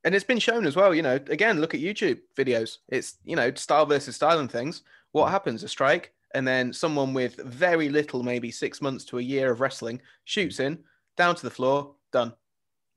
[0.06, 2.78] And it's been shown as well you know again look at youtube videos.
[2.88, 4.84] It's you know style versus style and things.
[5.12, 5.32] What Mm.
[5.32, 5.64] happens?
[5.64, 9.62] A strike and then someone with very little maybe six months to a year of
[9.62, 10.80] wrestling shoots in
[11.18, 12.34] down to the floor done.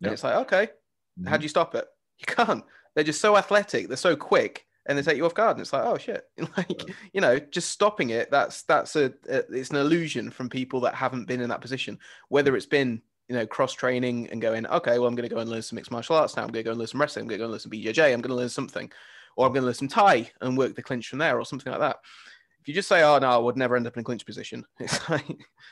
[0.01, 0.09] Yeah.
[0.09, 0.71] and it's like okay
[1.21, 1.29] Mhm.
[1.29, 1.87] how do you stop it?
[2.19, 2.65] You can't.
[2.95, 5.73] They're just so athletic they're so quick and they take you off guard and it's
[5.73, 6.25] like oh shit.
[6.57, 10.81] Like you know just stopping it that's that's a, a it's an illusion from people
[10.81, 11.99] that haven't been in that position.
[12.29, 15.41] Whether it's been you know cross training and going okay well i'm going to go
[15.41, 17.23] and learn some mixed martial arts now i'm going to go and learn some wrestling
[17.23, 18.91] i'm going to go and learn some bjj i'm going to learn something
[19.37, 21.71] or i'm going to learn some thai and work the clinch from there or something
[21.71, 21.99] like that
[22.63, 24.65] if you just say oh no i would never end up in a clinch position
[24.81, 25.27] it's like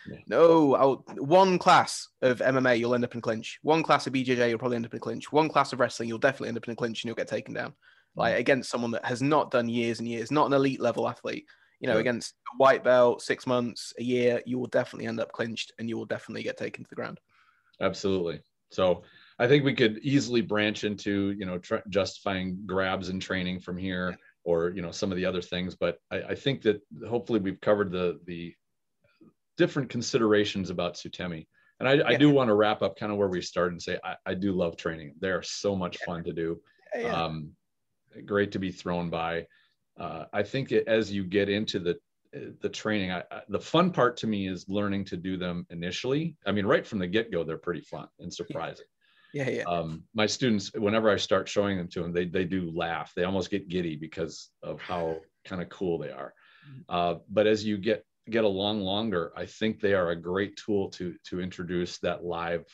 [0.06, 0.18] Yeah.
[0.26, 4.48] no I'll, one class of mma you'll end up in clinch one class of bjj
[4.48, 6.66] you'll probably end up in a clinch one class of wrestling you'll definitely end up
[6.66, 7.74] in a clinch and you'll get taken down mm.
[8.16, 11.46] like against someone that has not done years and years, not an elite level athlete.
[11.80, 12.00] You know, Yeah.
[12.00, 15.88] against a white belt, six months, a year, you will definitely end up clinched and
[15.88, 17.18] you will definitely get taken to the ground.
[17.80, 19.02] absolutely so
[19.38, 23.76] i think we could easily branch into you know tr- justifying grabs and training from
[23.76, 27.40] here or you know some of the other things but I, I think that hopefully
[27.40, 28.54] we've covered the the
[29.56, 31.46] different considerations about sutemi
[31.78, 33.98] and i, I do want to wrap up kind of where we started and say
[34.02, 36.60] I, I do love training they're so much fun to do
[36.94, 37.52] Yeah, um,
[38.24, 39.46] great to be thrown by.
[39.98, 41.98] Uh, I think it, as you get into the
[42.60, 46.36] the training, I, I, the fun part to me is learning to do them initially.
[46.46, 48.86] I mean, right from the get go, they're pretty fun and surprising.
[49.32, 49.64] Yeah, yeah.
[49.64, 53.12] Um, my students, whenever I start showing them to them, they they do laugh.
[53.14, 56.34] They almost get giddy because of how kind of cool they are.
[56.88, 60.90] Uh, but as you get get along longer, I think they are a great tool
[60.90, 62.64] to to introduce that live,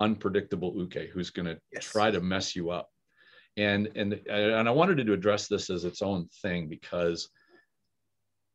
[0.00, 1.84] unpredictable uke who's going to Yes.
[1.84, 2.90] try to mess you up.
[3.56, 7.28] And and and I wanted to address this as its own thing because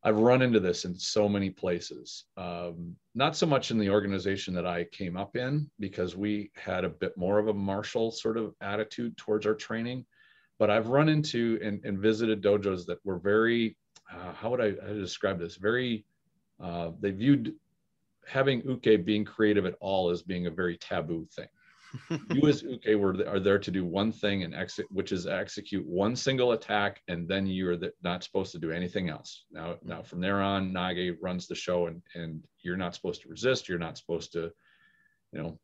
[0.05, 2.25] I've run into this in so many places.
[2.37, 6.85] Um, not so much in the organization that I came up in, because we had
[6.85, 10.05] a bit more of a martial sort of attitude towards our training.
[10.59, 13.77] But I've run into and, and visited dojos that were very,
[14.13, 15.55] uh, how would I, describe this?
[15.55, 16.05] Very,
[16.63, 17.55] uh, they viewed
[18.27, 21.47] having uke being creative at all as being a very taboo thing
[22.31, 25.85] you as uke were are there to do one thing and exit which is execute
[25.85, 29.45] one single attack and then you're the, not supposed to do anything else.
[29.51, 33.29] Now now from there on nage runs the show and and you're not supposed to
[33.29, 34.51] resist you're not supposed to
[35.31, 35.59] you know.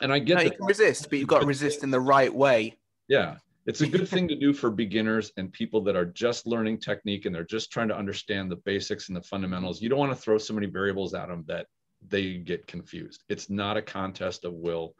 [0.00, 2.34] And i get no, you can resist, but you've got to resist in the right
[2.34, 2.76] way.
[3.08, 6.78] yeah it's a good thing to do for beginners and people that are just learning
[6.78, 9.80] technique and they're just trying to understand the basics and the fundamentals.
[9.80, 11.66] You don't want to throw so many variables at them that
[12.06, 13.24] they get confused.
[13.28, 14.94] It's not a contest of will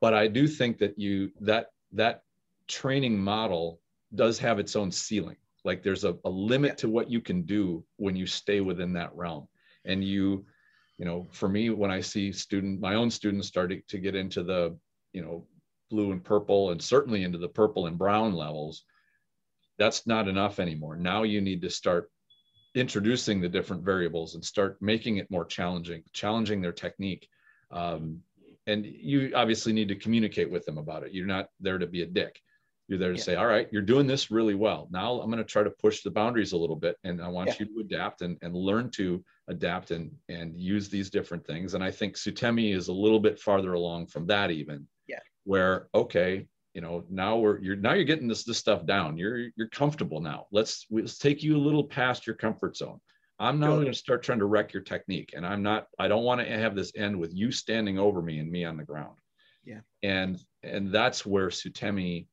[0.00, 2.22] but i do think that you that that
[2.68, 3.80] training model
[4.14, 5.36] does have its own ceiling.
[5.64, 6.74] Like there's a, a limit Yeah.
[6.76, 9.48] to what you can do when you stay within that realm.
[9.84, 10.46] And you
[10.98, 14.42] you know for me when i see student my own students starting to get into
[14.42, 14.76] the
[15.12, 15.46] you know
[15.90, 18.84] blue and purple and certainly into the purple and brown levels
[19.78, 20.94] that's not enough anymore.
[20.94, 22.10] Now you need to start
[22.74, 27.26] introducing the different variables and start making it more challenging challenging their technique.
[27.70, 28.20] Um,
[28.70, 31.12] and you obviously need to communicate with them about it.
[31.12, 32.40] You're not there to be a dick.
[32.88, 33.22] You're there to Yeah.
[33.28, 34.88] say all right you're doing this really well.
[34.90, 37.48] Now i'm going to try to push the boundaries a little bit and i want
[37.48, 37.54] Yeah.
[37.60, 41.74] you to adapt and, and learn to adapt and and use these different things.
[41.74, 45.20] And i think sutemi is a little bit farther along from that even Yeah.
[45.44, 49.16] where okay you know now we're you're now you're getting this this stuff down.
[49.16, 50.40] You're you're comfortable now.
[50.58, 53.00] Let's let's take you a little past your comfort zone
[53.40, 56.22] i'm not going to start trying to wreck your technique and i'm not i don't
[56.24, 59.18] want to have this end with you standing over me and me on the ground
[59.64, 59.80] Yeah.
[60.02, 62.26] and and that's where sutemi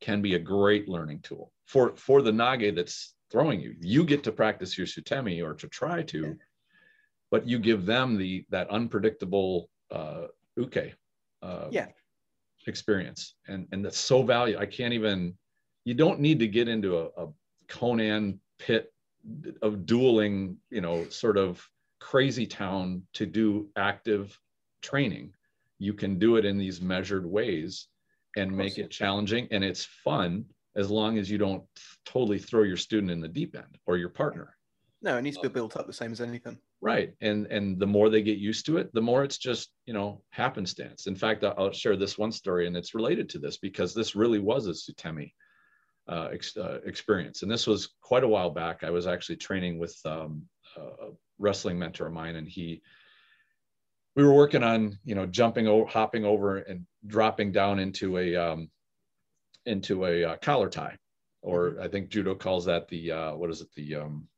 [0.00, 4.24] can be a great learning tool for for the nage that's throwing you you get
[4.24, 6.32] to practice your sutemi or to try to Yeah.
[7.30, 10.94] but you give them the that unpredictable uh uke
[11.42, 11.86] uh, Yeah.
[12.66, 15.36] experience and and that's so valuable i can't even
[15.84, 17.28] you don't need to get into a, a
[17.68, 18.91] conan pit
[19.62, 21.66] of dueling you know sort of
[22.00, 24.38] crazy town to do active
[24.82, 25.32] training.
[25.78, 27.86] You can do it in these measured ways
[28.36, 31.62] and make it challenging and it's fun as long as you don't
[32.06, 34.56] totally throw your student in the deep end or your partner.
[35.02, 36.58] No, it needs to be um, built up the same as anything.
[36.80, 39.94] right and and the more they get used to it the more it's just you
[39.94, 41.06] know happenstance.
[41.06, 44.16] In fact i'll I'll share this one story and it's related to this because this
[44.16, 45.32] really was a sutemi
[46.08, 47.42] uh, ex, uh, experience.
[47.42, 48.84] And this was quite a while back.
[48.84, 50.42] I was actually training with um,
[50.76, 52.82] a wrestling mentor of mine and he
[54.14, 58.36] we were working on you know jumping over hopping over and dropping down into a
[58.36, 58.70] um,
[59.66, 60.96] into a uh, collar tie.
[61.40, 61.82] Or mm-hmm.
[61.82, 63.68] i think judo calls that the uh, what is it?
[63.74, 64.28] The um,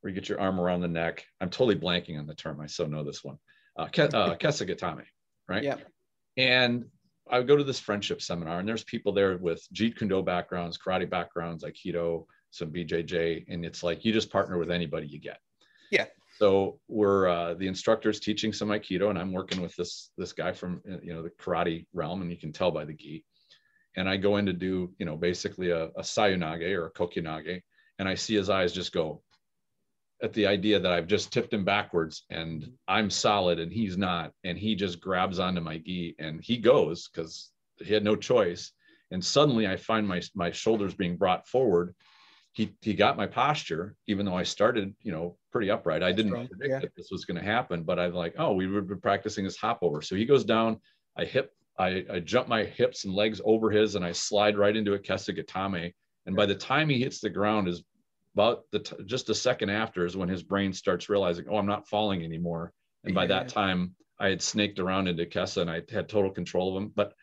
[0.00, 1.24] where you get your arm around the neck.
[1.40, 2.60] I'm totally blanking on the term.
[2.60, 3.38] I so know this one.
[3.76, 4.36] Uh, ke- uh
[5.48, 5.62] right?
[5.62, 5.76] Yeah.
[6.36, 6.86] And
[7.30, 10.78] i go to this friendship seminar and there's people there with jeet kune do backgrounds
[10.78, 15.38] karate backgrounds aikido some bjj and it's like you just partner with anybody you get.
[15.90, 16.06] Yeah.
[16.38, 20.52] So we're uh, the instructors teaching some aikido and i'm working with this this guy
[20.52, 23.24] from uh, you know the karate realm and you can tell by the gi.
[23.96, 27.62] And i go in to do you know basically a, a sayunage or a kokyunage
[27.98, 29.22] and i see his eyes just go
[30.22, 34.32] at the idea that i've just tipped him backwards and i'm solid and he's not
[34.44, 38.72] and he just grabs onto my gi and he goes because he had no choice
[39.10, 41.94] and suddenly i find my my shoulders being brought forward
[42.58, 46.02] he he got my posture, even though I started, you know, pretty upright.
[46.02, 46.50] I didn't right.
[46.50, 46.80] predict yeah.
[46.80, 49.56] that this was going to happen, but I'm like, oh, we would be practicing this
[49.56, 50.02] hop over.
[50.02, 50.80] So he goes down,
[51.16, 54.76] I hip, I, I jump my hips and legs over his, and I slide right
[54.76, 55.92] into a kesa kesagatame.
[56.26, 57.84] And by the time he hits the ground, is
[58.38, 61.66] about the t- just a second after is when his brain starts realizing, oh, I'm
[61.66, 62.72] not falling anymore.
[63.02, 63.28] And by yeah.
[63.28, 66.92] that time, I had snaked around into Kesa and I had total control of him.
[66.94, 67.14] But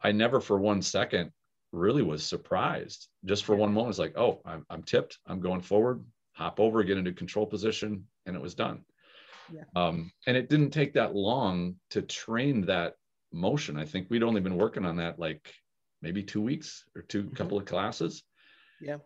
[0.00, 1.32] I never for one second
[1.72, 3.90] really was surprised just for one moment.
[3.90, 5.18] It's like, oh, I'm, I'm tipped.
[5.26, 8.84] I'm going forward, hop over, get into control position, and it was done.
[9.52, 9.64] Yeah.
[9.74, 12.94] Um, and it didn't take that long to train that
[13.32, 13.76] motion.
[13.76, 15.52] I think we'd only been working on that like
[16.02, 17.34] maybe two weeks or 2 mm-hmm.
[17.34, 18.22] couple of classes.
[18.80, 18.98] Yeah.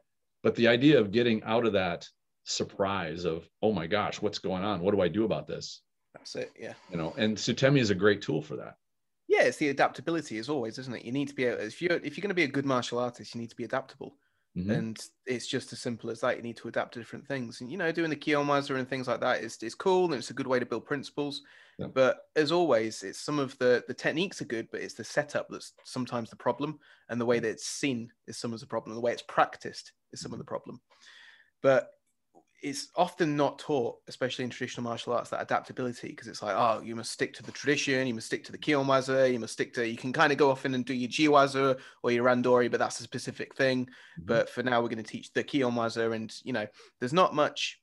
[0.42, 2.08] But the idea of getting out of that
[2.44, 4.80] surprise of, oh my gosh, what's going on?
[4.80, 5.82] What do I do about this?
[6.14, 6.52] That's it.
[6.58, 6.74] Yeah.
[6.90, 8.76] You know, and Sutemi is a great tool for that
[9.28, 11.04] yeah, it's the adaptability as always, isn't it?
[11.04, 12.98] You need to be able, if you're if you're going to be a good martial
[12.98, 14.16] artist, you need to be adaptable.
[14.56, 14.70] Mm-hmm.
[14.70, 16.36] And it's just as simple as that.
[16.36, 17.60] You need to adapt to different things.
[17.60, 20.14] And you know, doing the Kihon waza and things like that is is cool and
[20.14, 21.42] it's a good way to build principles.
[21.78, 21.88] Yeah.
[21.92, 25.48] But as always, it's some of the the techniques are good, but it's the setup
[25.50, 26.78] that's sometimes the problem,
[27.10, 28.94] and the way that it's seen is some of the problem.
[28.94, 30.80] The way it's practiced is some of the problem.
[31.62, 31.90] But
[32.62, 36.80] it's often not taught, especially in traditional martial arts, that adaptability because it's like, oh,
[36.82, 39.52] you must stick to the tradition, you must stick to the kihon waza, you must
[39.52, 39.86] stick to.
[39.86, 42.70] You can kind of go off in and do your jiyu waza or your randori,
[42.70, 43.84] but that's a specific thing.
[43.84, 44.26] Mm-hmm.
[44.26, 46.66] But for now, we're going to teach the kihon waza, and you know,
[46.98, 47.80] there's not much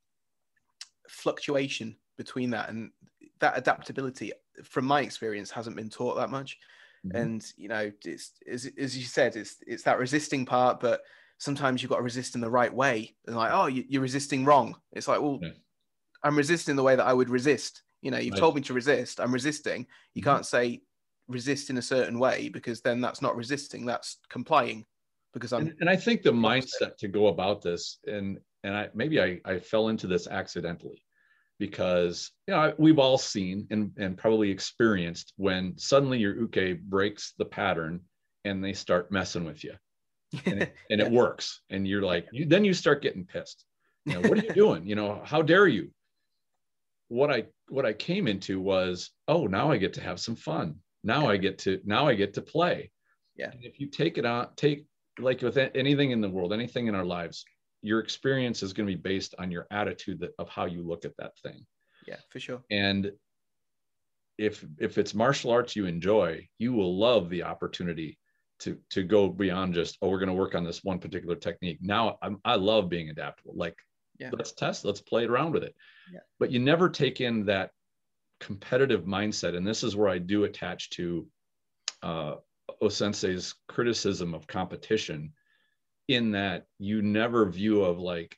[1.08, 2.92] fluctuation between that, and
[3.40, 4.32] that adaptability,
[4.64, 6.58] from my experience, hasn't been taught that much.
[7.06, 7.18] Mm-hmm.
[7.18, 11.02] And you know, it's as, as you said, it's it's that resisting part, but
[11.44, 13.14] sometimes you've got to resist in the right way.
[13.28, 14.76] And like, oh, you, are resisting wrong.
[14.94, 15.50] It's like, well, yeah.
[16.24, 17.84] I'm resisting the way that I would resist.
[18.02, 18.40] You know, you've right.
[18.40, 19.20] told me to resist.
[19.20, 19.86] I'm resisting.
[20.14, 20.32] You mm-hmm.
[20.32, 20.82] can't say
[21.28, 23.86] resist in a certain way because then that's not resisting.
[23.86, 24.86] That's complying.
[25.34, 25.68] Because I'm.
[25.68, 29.40] And, and I think the mindset to go about this, and and I maybe I,
[29.46, 31.04] I fell into this accidentally
[31.60, 37.34] because you know we've all seen and, and probably experienced when suddenly your uke breaks
[37.38, 38.00] the pattern
[38.46, 39.74] and they start messing with you
[40.46, 41.62] and, it, and it works.
[41.70, 43.66] And you're like you, then you start getting pissed.
[44.06, 44.86] You know, what are you doing?
[44.86, 45.92] You know how dare you?
[47.10, 50.76] What i what i came into was oh now i get to have some fun.
[51.04, 52.92] Now i get to now i get to play.
[53.36, 53.52] Yeah.
[53.52, 54.86] And if you take it out take
[55.20, 57.46] like with anything in the world anything in our lives
[57.82, 61.04] your experience is going to be based on your attitude that, of how you look
[61.06, 61.66] at that thing.
[62.08, 62.64] Yeah for sure.
[62.72, 63.12] And
[64.38, 68.18] if if it's martial arts you enjoy you will love the opportunity
[68.60, 71.80] to to go beyond just oh we're going to work on this one particular technique
[71.82, 73.76] now I'm, i love being adaptable like
[74.20, 74.30] yeah.
[74.32, 75.76] let's test let's play around with it
[76.12, 76.20] yeah.
[76.40, 77.72] but you never take in that
[78.40, 81.28] competitive mindset and this is where i do attach to
[82.04, 82.36] uh
[82.82, 85.34] osensei's criticism of competition
[86.08, 88.38] in that you never view of like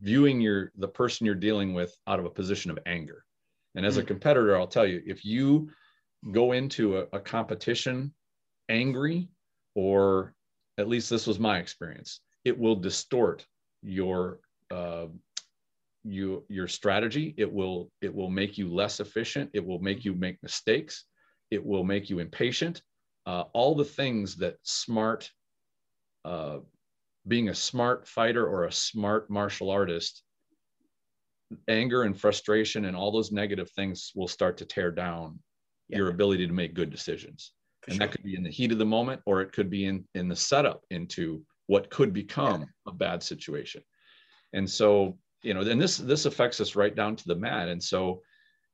[0.00, 3.24] viewing your the person you're dealing with out of a position of anger
[3.74, 4.00] and as mm-hmm.
[4.00, 4.08] a mm.
[4.08, 5.68] competitor i'll tell you if you
[6.32, 8.12] go into a, a competition
[8.68, 9.28] angry,
[9.74, 10.34] or
[10.78, 13.46] at least this was my experience, it will distort
[13.82, 15.06] your uh,
[16.04, 17.34] you your strategy.
[17.36, 19.50] It will it will make you less efficient.
[19.54, 21.04] It will make you make mistakes.
[21.50, 22.82] It will make you impatient.
[23.26, 25.30] Uh, all the things that smart,
[26.24, 26.58] uh,
[27.26, 30.22] being a smart fighter or a smart martial artist,
[31.68, 35.38] anger and frustration and all those negative things will start to tear down
[35.88, 35.98] yeah.
[35.98, 37.52] your ability to make good decisions
[37.86, 38.06] and sure.
[38.06, 40.28] that could be in the heat of the moment or it could be in in
[40.28, 42.66] the setup into what could become yeah.
[42.86, 43.82] a bad situation
[44.52, 47.82] and so you know then this this affects us right down to the mat and
[47.82, 48.22] so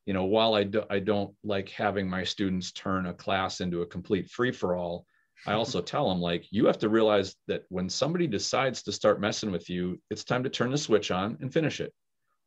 [0.06, 3.82] you know while i, do, I don't like having my students turn a class into
[3.82, 5.04] a complete free for all
[5.46, 9.20] i also tell them like you have to realize that when somebody decides to start
[9.20, 11.92] messing with you it's time to turn the switch on and finish it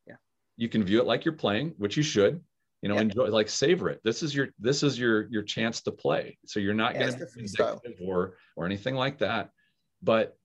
[0.08, 0.16] yeah
[0.58, 2.42] you can view it like you're playing which you should
[2.84, 3.02] you know Yeah.
[3.02, 4.02] enjoy like savor it.
[4.04, 6.38] This is your this is your your chance to play.
[6.46, 9.52] So you're not Yeah, going to be or or anything like that.
[10.02, 10.38] But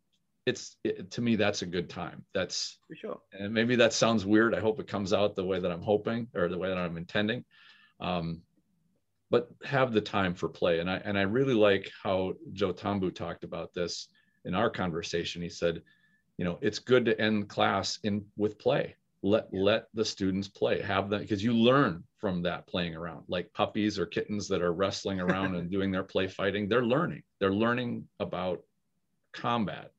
[0.47, 2.25] it's it, to me that's a good time.
[2.33, 3.21] That's For sure.
[3.33, 4.55] and maybe that sounds weird.
[4.55, 6.97] I hope it comes out the way that i'm hoping or the way that i'm
[6.97, 7.45] intending.
[7.99, 8.43] Um,
[9.31, 10.79] but have the time for play.
[10.79, 14.09] And i and i really like how joe thambu talked about this
[14.45, 15.43] in our conversation.
[15.43, 15.83] He said
[16.37, 18.95] you know it's good to end class in with play.
[19.23, 20.81] Let let the students play.
[20.83, 24.73] Have them because you learn from that playing around like puppies or kittens that are
[24.73, 28.61] wrestling around and doing their play fighting they're learning they're learning about
[29.33, 29.93] combat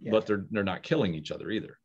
[0.00, 0.10] Yeah.
[0.12, 1.78] but they're they're not killing each other either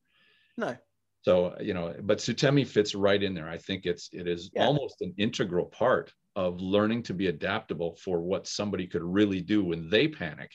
[0.58, 0.76] No.
[1.22, 4.66] so you know but sutemi fits right in there i think it's it is Yeah.
[4.66, 9.64] almost an integral part of learning to be adaptable for what somebody could really do
[9.64, 10.52] when they panic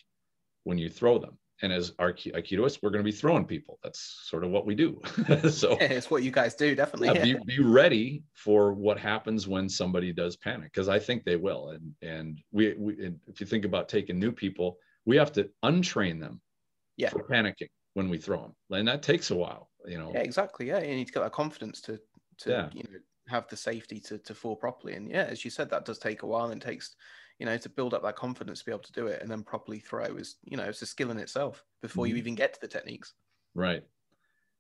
[0.64, 4.00] when you throw them and as Aiki- aikidoists we're going to be throwing people that's
[4.24, 5.00] sort of what we do
[5.50, 7.08] so it's what you guys do, definitely.
[7.08, 7.38] yeah, Yeah.
[7.46, 11.70] be, be ready for what happens when somebody does panic because i think they will
[11.70, 15.48] and and we, we and if you think about taking new people we have to
[15.64, 16.40] untrain them
[16.96, 17.10] Yeah.
[17.10, 20.68] for panicking when we throw them and that takes a while you know Yeah, exactly.
[20.68, 21.98] Yeah, you need to get that confidence to
[22.38, 22.68] to Yeah.
[22.72, 22.98] you know
[23.28, 24.94] have the safety to to fall properly.
[24.94, 26.96] And yeah, as you said, that does take a while and it takes
[27.43, 29.43] you know to build up that confidence to be able to do it and then
[29.43, 32.18] properly throw is you know it's a skill in itself before you Mhm.
[32.18, 33.14] even get to the techniques.
[33.53, 33.82] Right.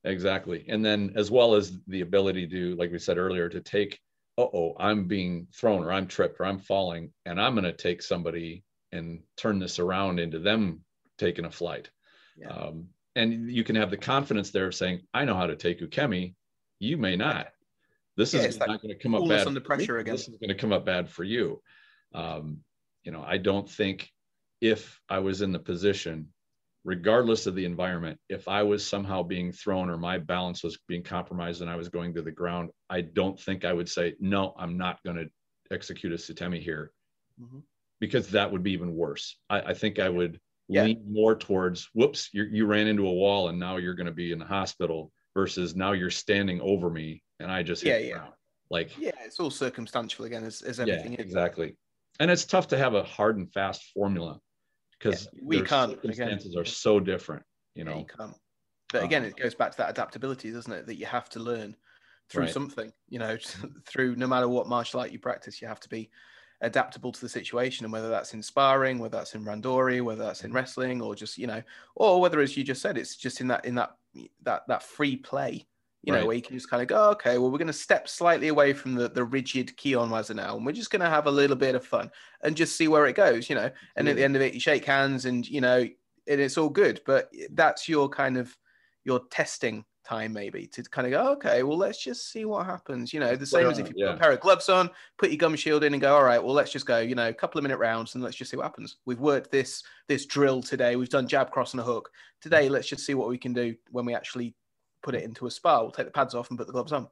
[0.02, 0.64] Exactly.
[0.68, 4.00] And then as well as the ability to, like we said earlier, to take,
[4.36, 8.02] uh-oh, I'm being thrown or I'm tripped or I'm falling, and I'm going to take
[8.02, 10.84] somebody and turn this around into them
[11.18, 11.88] taking a flight.
[12.36, 12.48] Yeah.
[12.48, 15.80] Um, and you can have the confidence there of saying, I know how to take
[15.80, 16.34] ukemi.
[16.80, 17.46] You may not.
[18.16, 19.46] This Yeah, is not going to come up bad.
[19.46, 20.16] under pressure again.
[20.16, 21.62] This is going to come up bad for you.
[22.12, 22.64] Um,
[23.04, 24.10] you know, I don't think
[24.60, 26.28] if I was in the position
[26.84, 31.04] regardless of the environment, if I was somehow being thrown or my balance was being
[31.04, 34.52] compromised and I was going to the ground, I don't think I would say, no,
[34.58, 35.30] I'm not going to
[35.70, 36.92] execute a Sutemi here
[37.40, 37.62] Mhm.
[38.00, 39.38] because that would be even worse.
[39.48, 40.84] I, I think I would Yeah.
[40.84, 44.12] lean more towards, whoops, you you ran into a wall and now you're going to
[44.12, 47.98] be in the hospital versus now you're standing over me and I just hit Yeah,
[47.98, 48.18] the yeah.
[48.18, 48.34] ground.
[48.70, 51.20] Like, Yeah, it's all circumstantial again, as, as yeah, everything is.
[51.24, 51.76] exactly.
[52.22, 54.38] And it's tough to have a hard and fast formula
[54.96, 56.04] because Yeah, we can't, again.
[56.04, 57.42] circumstances are so different,
[57.74, 57.98] you Yeah, know.
[57.98, 58.36] you can't.
[58.92, 60.86] But again, Um, it goes back to that adaptability, doesn't it?
[60.86, 61.74] That you have to learn
[62.28, 62.52] through Right.
[62.52, 62.92] something.
[63.08, 63.36] You know,
[63.88, 66.10] through no matter what martial art you practice, you have to be
[66.60, 70.44] adaptable to the situation, and whether that's in sparring, whether that's in randori, whether that's
[70.44, 71.60] in wrestling, or just you know,
[71.96, 73.96] or whether as you just said, it's just in that in that
[74.42, 75.66] that that free play.
[76.02, 76.26] You know, Right.
[76.26, 78.72] where you can just kind of go, okay, well, we're going to step slightly away
[78.72, 81.56] from the, the rigid Kihon Waza now, and we're just going to have a little
[81.56, 82.10] bit of fun
[82.42, 83.70] and just see where it goes, you know.
[83.94, 84.24] And at the mm.
[84.24, 87.00] end of it, you shake hands, and you know, and it's all good.
[87.06, 88.56] But that's your kind of
[89.04, 93.12] your testing time, maybe to kind of go, okay, well, let's just see what happens.
[93.12, 95.38] You know, the same as if you put a pair of gloves on, put your
[95.38, 96.98] gum shield in, and go, all right, well, let's just go.
[96.98, 98.96] You know, a couple of minute rounds, and let's just see what happens.
[99.06, 100.96] We've worked this this drill today.
[100.96, 102.10] We've done jab, cross, and a hook.
[102.10, 102.42] Mm.
[102.42, 104.54] Today, let's just see what we can do when we actually
[105.02, 105.80] put it into a spa.
[105.80, 107.08] We'll take the pads off and put the gloves on.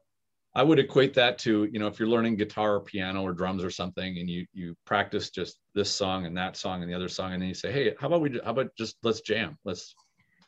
[0.55, 3.63] I would equate that to, you know, if you're learning guitar or piano or drums
[3.63, 7.09] or something and you you practice just this song and that song and the other
[7.09, 9.57] song and then you say, "Hey, how about we how about just let's jam.
[9.65, 9.95] Let's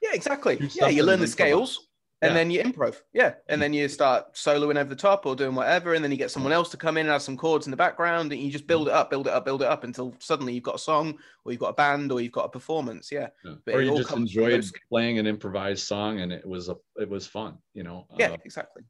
[0.02, 0.58] Yeah, exactly.
[0.74, 1.88] Yeah, you learn the scales
[2.22, 2.34] and Yeah.
[2.34, 3.00] then you improv.
[3.12, 3.34] Yeah.
[3.48, 5.92] And then you start soloing over the top or doing whatever.
[5.94, 7.76] And then you get someone else to come in and have some chords in the
[7.76, 10.54] background and you just build it up, build it up, build it up until suddenly
[10.54, 13.10] you've got a song or you've got a band or you've got a performance.
[13.12, 13.28] Yeah.
[13.44, 13.54] Yeah.
[13.66, 16.68] But or it you all just enjoyed those- playing an improvised song and it was
[16.68, 18.06] a it was fun, you know.
[18.18, 18.84] Yeah, Uh, exactly.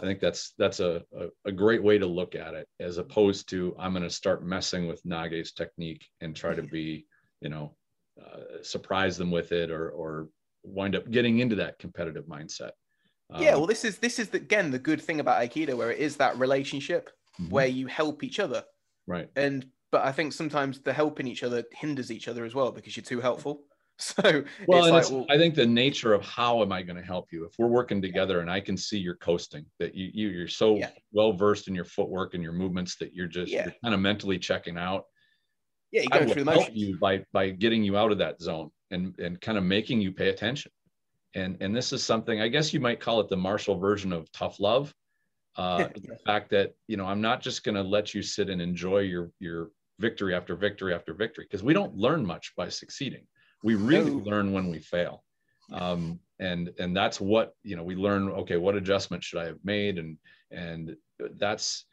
[0.00, 3.48] I think that's that's a, a, a great way to look at it as opposed
[3.50, 7.06] to I'm going to start messing with Nage's technique and try to be,
[7.42, 7.76] you know,
[8.20, 10.28] uh, surprise them with it or or
[10.64, 12.72] wind up getting into that competitive mindset.
[13.34, 13.54] yeah.
[13.54, 15.98] Um, Well, this is, this is the, again, the good thing about Aikido where it
[15.98, 18.64] is that relationship mhm, where you help each other.
[19.06, 19.30] right.
[19.36, 22.96] And, but I think sometimes the helping each other hinders each other as well because
[22.96, 23.64] you're too helpful.
[23.98, 24.22] So
[24.66, 27.30] Well, it's like, well, I think the nature of how am I going to help
[27.30, 27.44] you?
[27.44, 30.76] If we're working together and I can see you're coasting, that you, you you're so
[30.78, 30.90] Yeah.
[31.12, 33.64] well versed in your footwork and your movements that you're just Yeah.
[33.64, 35.04] you're kind of mentally checking out.
[35.92, 36.78] yeah, you're I will through the help motions.
[36.78, 40.12] you by by getting you out of that zone and and kind of making you
[40.12, 40.70] pay attention.
[41.34, 44.30] And and this is something I guess you might call it the martial version of
[44.32, 44.94] tough love.
[45.56, 45.88] Uh.
[45.94, 49.00] The fact that you know I'm not just going to let you sit and enjoy
[49.00, 53.26] your your victory after victory after victory because we don't learn much by succeeding.
[53.62, 54.22] We really No.
[54.30, 55.24] learn when we fail.
[55.72, 58.28] Um, and and that's what you know we learn.
[58.28, 59.98] Okay, what adjustment should I have made?
[59.98, 60.18] And
[60.50, 60.96] and
[61.38, 61.84] that's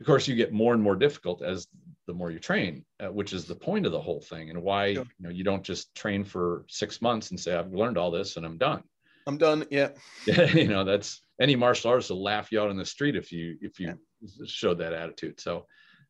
[0.00, 1.68] of course you get more and more difficult as
[2.06, 4.94] the more you train, uh, which is the point of the whole thing, and why
[4.94, 5.04] Sure.
[5.18, 8.36] you know you don't just train for six months and say I've learned all this
[8.36, 8.82] and I'm done.
[9.26, 9.64] I'm done.
[9.70, 9.90] Yeah.
[10.26, 13.56] you know that's any martial artist will laugh you out in the street if you
[13.60, 14.46] if you yeah.
[14.46, 15.40] showed that attitude.
[15.40, 15.66] So,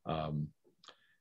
[0.06, 0.48] um,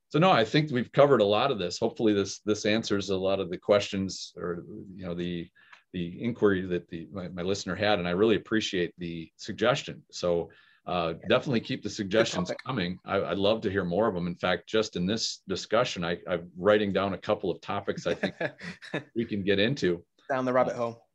[0.09, 1.80] so no, I think we've covered a lot of this.
[1.80, 4.64] Hopefully, this this answers a lot of the questions or
[4.95, 5.47] you know the
[5.93, 10.03] the inquiry that the my, my listener had, and I really appreciate the suggestion.
[10.11, 10.49] So
[10.86, 12.99] uh, definitely keep the suggestions coming.
[13.05, 14.27] I, would love to hear more of them.
[14.27, 18.15] In fact, just in this discussion, I, I'm writing down a couple of topics I
[18.15, 18.36] think
[19.15, 20.03] we can get into.
[20.29, 21.05] Down the rabbit hole.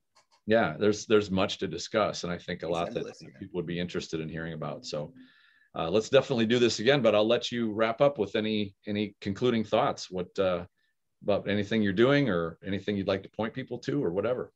[0.47, 3.05] Yeah, there's there's much to discuss, and I think a lot that
[3.39, 4.87] people would be interested in hearing about.
[4.87, 5.13] So
[5.79, 7.03] uh, let's definitely do this again.
[7.03, 10.11] But I'll let you wrap up with any any concluding thoughts.
[10.11, 10.65] What uh,
[11.23, 14.51] about anything you're doing, or anything you'd like to point people to, or whatever.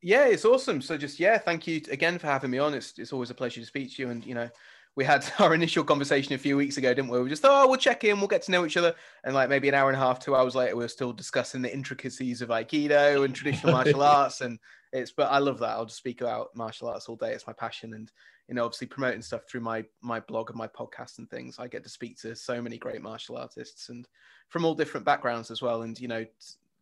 [0.00, 0.80] Yeah, it's awesome.
[0.80, 2.74] So just yeah, thank you again for having me on.
[2.74, 4.10] It's it's always a pleasure to speak to you.
[4.10, 4.48] And you know,
[4.94, 7.20] we had our initial conversation a few weeks ago, didn't we?
[7.20, 8.94] We just thought, oh, we'll check in, we'll get to know each other,
[9.24, 11.62] and like maybe an hour and a half, two hours later, we are still discussing
[11.62, 14.40] the intricacies of Aikido and traditional martial arts.
[14.40, 14.58] And
[14.92, 15.70] it's but I love that.
[15.70, 17.32] I'll just speak about martial arts all day.
[17.32, 18.10] It's my passion, and
[18.48, 21.58] you know, obviously promoting stuff through my my blog and my podcast and things.
[21.58, 24.06] I get to speak to so many great martial artists and
[24.48, 26.24] from all different backgrounds as well, and you know,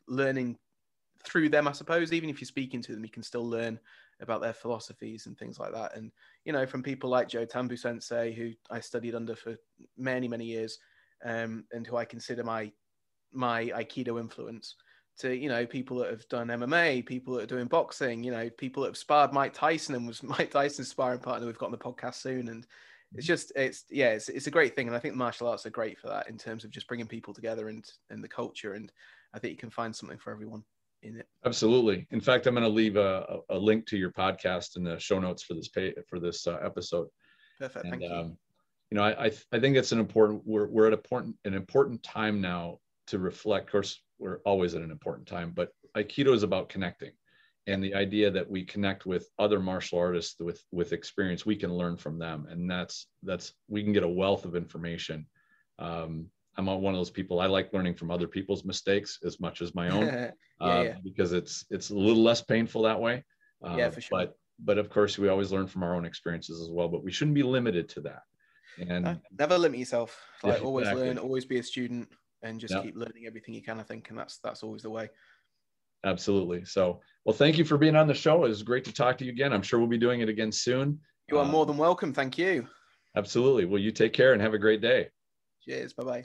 [0.07, 0.59] learning
[1.27, 2.13] through them, I suppose.
[2.13, 3.79] Even if you're speaking to them, you can still learn
[4.21, 5.97] about their philosophies and things like that.
[5.97, 6.11] And
[6.45, 9.57] you know, from people like Joe Thambu Sensei, who I studied under for
[9.97, 10.79] many many years,
[11.25, 12.73] um, and who I consider my
[13.33, 14.77] my Aikido influence.
[15.21, 18.51] To you know, people that have done MMA, people that are doing boxing, you know,
[18.51, 21.47] people that have sparred Mike Tyson and was Mike Tyson's sparring partner.
[21.47, 22.67] We've got on the podcast soon, and
[23.15, 25.71] it's just it's yeah, it's it's a great thing, and I think martial arts are
[25.71, 28.93] great for that in terms of just bringing people together and and the culture, and
[29.33, 30.65] I think you can find something for everyone
[31.03, 31.29] in it.
[31.45, 32.07] Absolutely.
[32.11, 35.19] In fact, I'm going to leave a, a, link to your podcast in the show
[35.19, 37.09] notes for this pay, for this uh, episode.
[37.59, 37.85] Perfect.
[37.85, 38.13] And, Thank you.
[38.13, 38.37] Um,
[38.91, 40.43] you know, I, I, I think it's an important.
[40.45, 42.79] We're we're at a important an important time now
[43.09, 43.67] to reflect.
[43.67, 47.13] Of course, we're always at an important time, but Aikido is about connecting,
[47.67, 51.75] and the idea that we connect with other martial artists with with experience, we can
[51.75, 55.27] learn from them, and that's that's we can get a wealth of information.
[55.79, 57.41] Um, I'm one of those people.
[57.41, 60.31] I like learning from other people's mistakes as much as my own, yeah,
[60.61, 60.95] uh, yeah.
[61.05, 63.25] because it's it's a little less painful that way.
[63.67, 64.19] Uh, yeah, for sure.
[64.19, 66.89] But but of course, we always learn from our own experiences as well.
[66.89, 68.23] But we shouldn't be limited to that.
[68.89, 70.19] And uh, never limit yourself.
[70.43, 71.09] Like yeah, always exactly.
[71.09, 72.09] learn, always be a student,
[72.43, 73.81] and just keep learning everything you can.
[73.81, 75.09] I think, and that's that's always the way.
[76.05, 76.65] Absolutely.
[76.65, 78.45] So, well, thank you for being on the show.
[78.45, 79.53] It was great to talk to you again.
[79.53, 81.01] I'm sure we'll be doing it again soon.
[81.29, 82.13] You are uh, more than welcome.
[82.13, 82.69] Thank you.
[83.17, 83.65] Absolutely.
[83.65, 85.09] Well, you take care and have a great day.
[85.65, 85.95] Cheers.
[85.95, 86.25] Bye bye.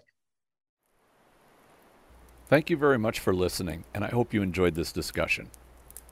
[2.51, 5.51] Thank you very much for listening, and I hope you enjoyed this discussion.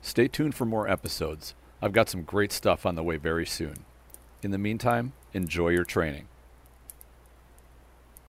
[0.02, 1.54] Stay tuned for more episodes.
[1.82, 3.84] I've got some great stuff on the way very soon.
[4.42, 6.30] In the meantime, enjoy your training.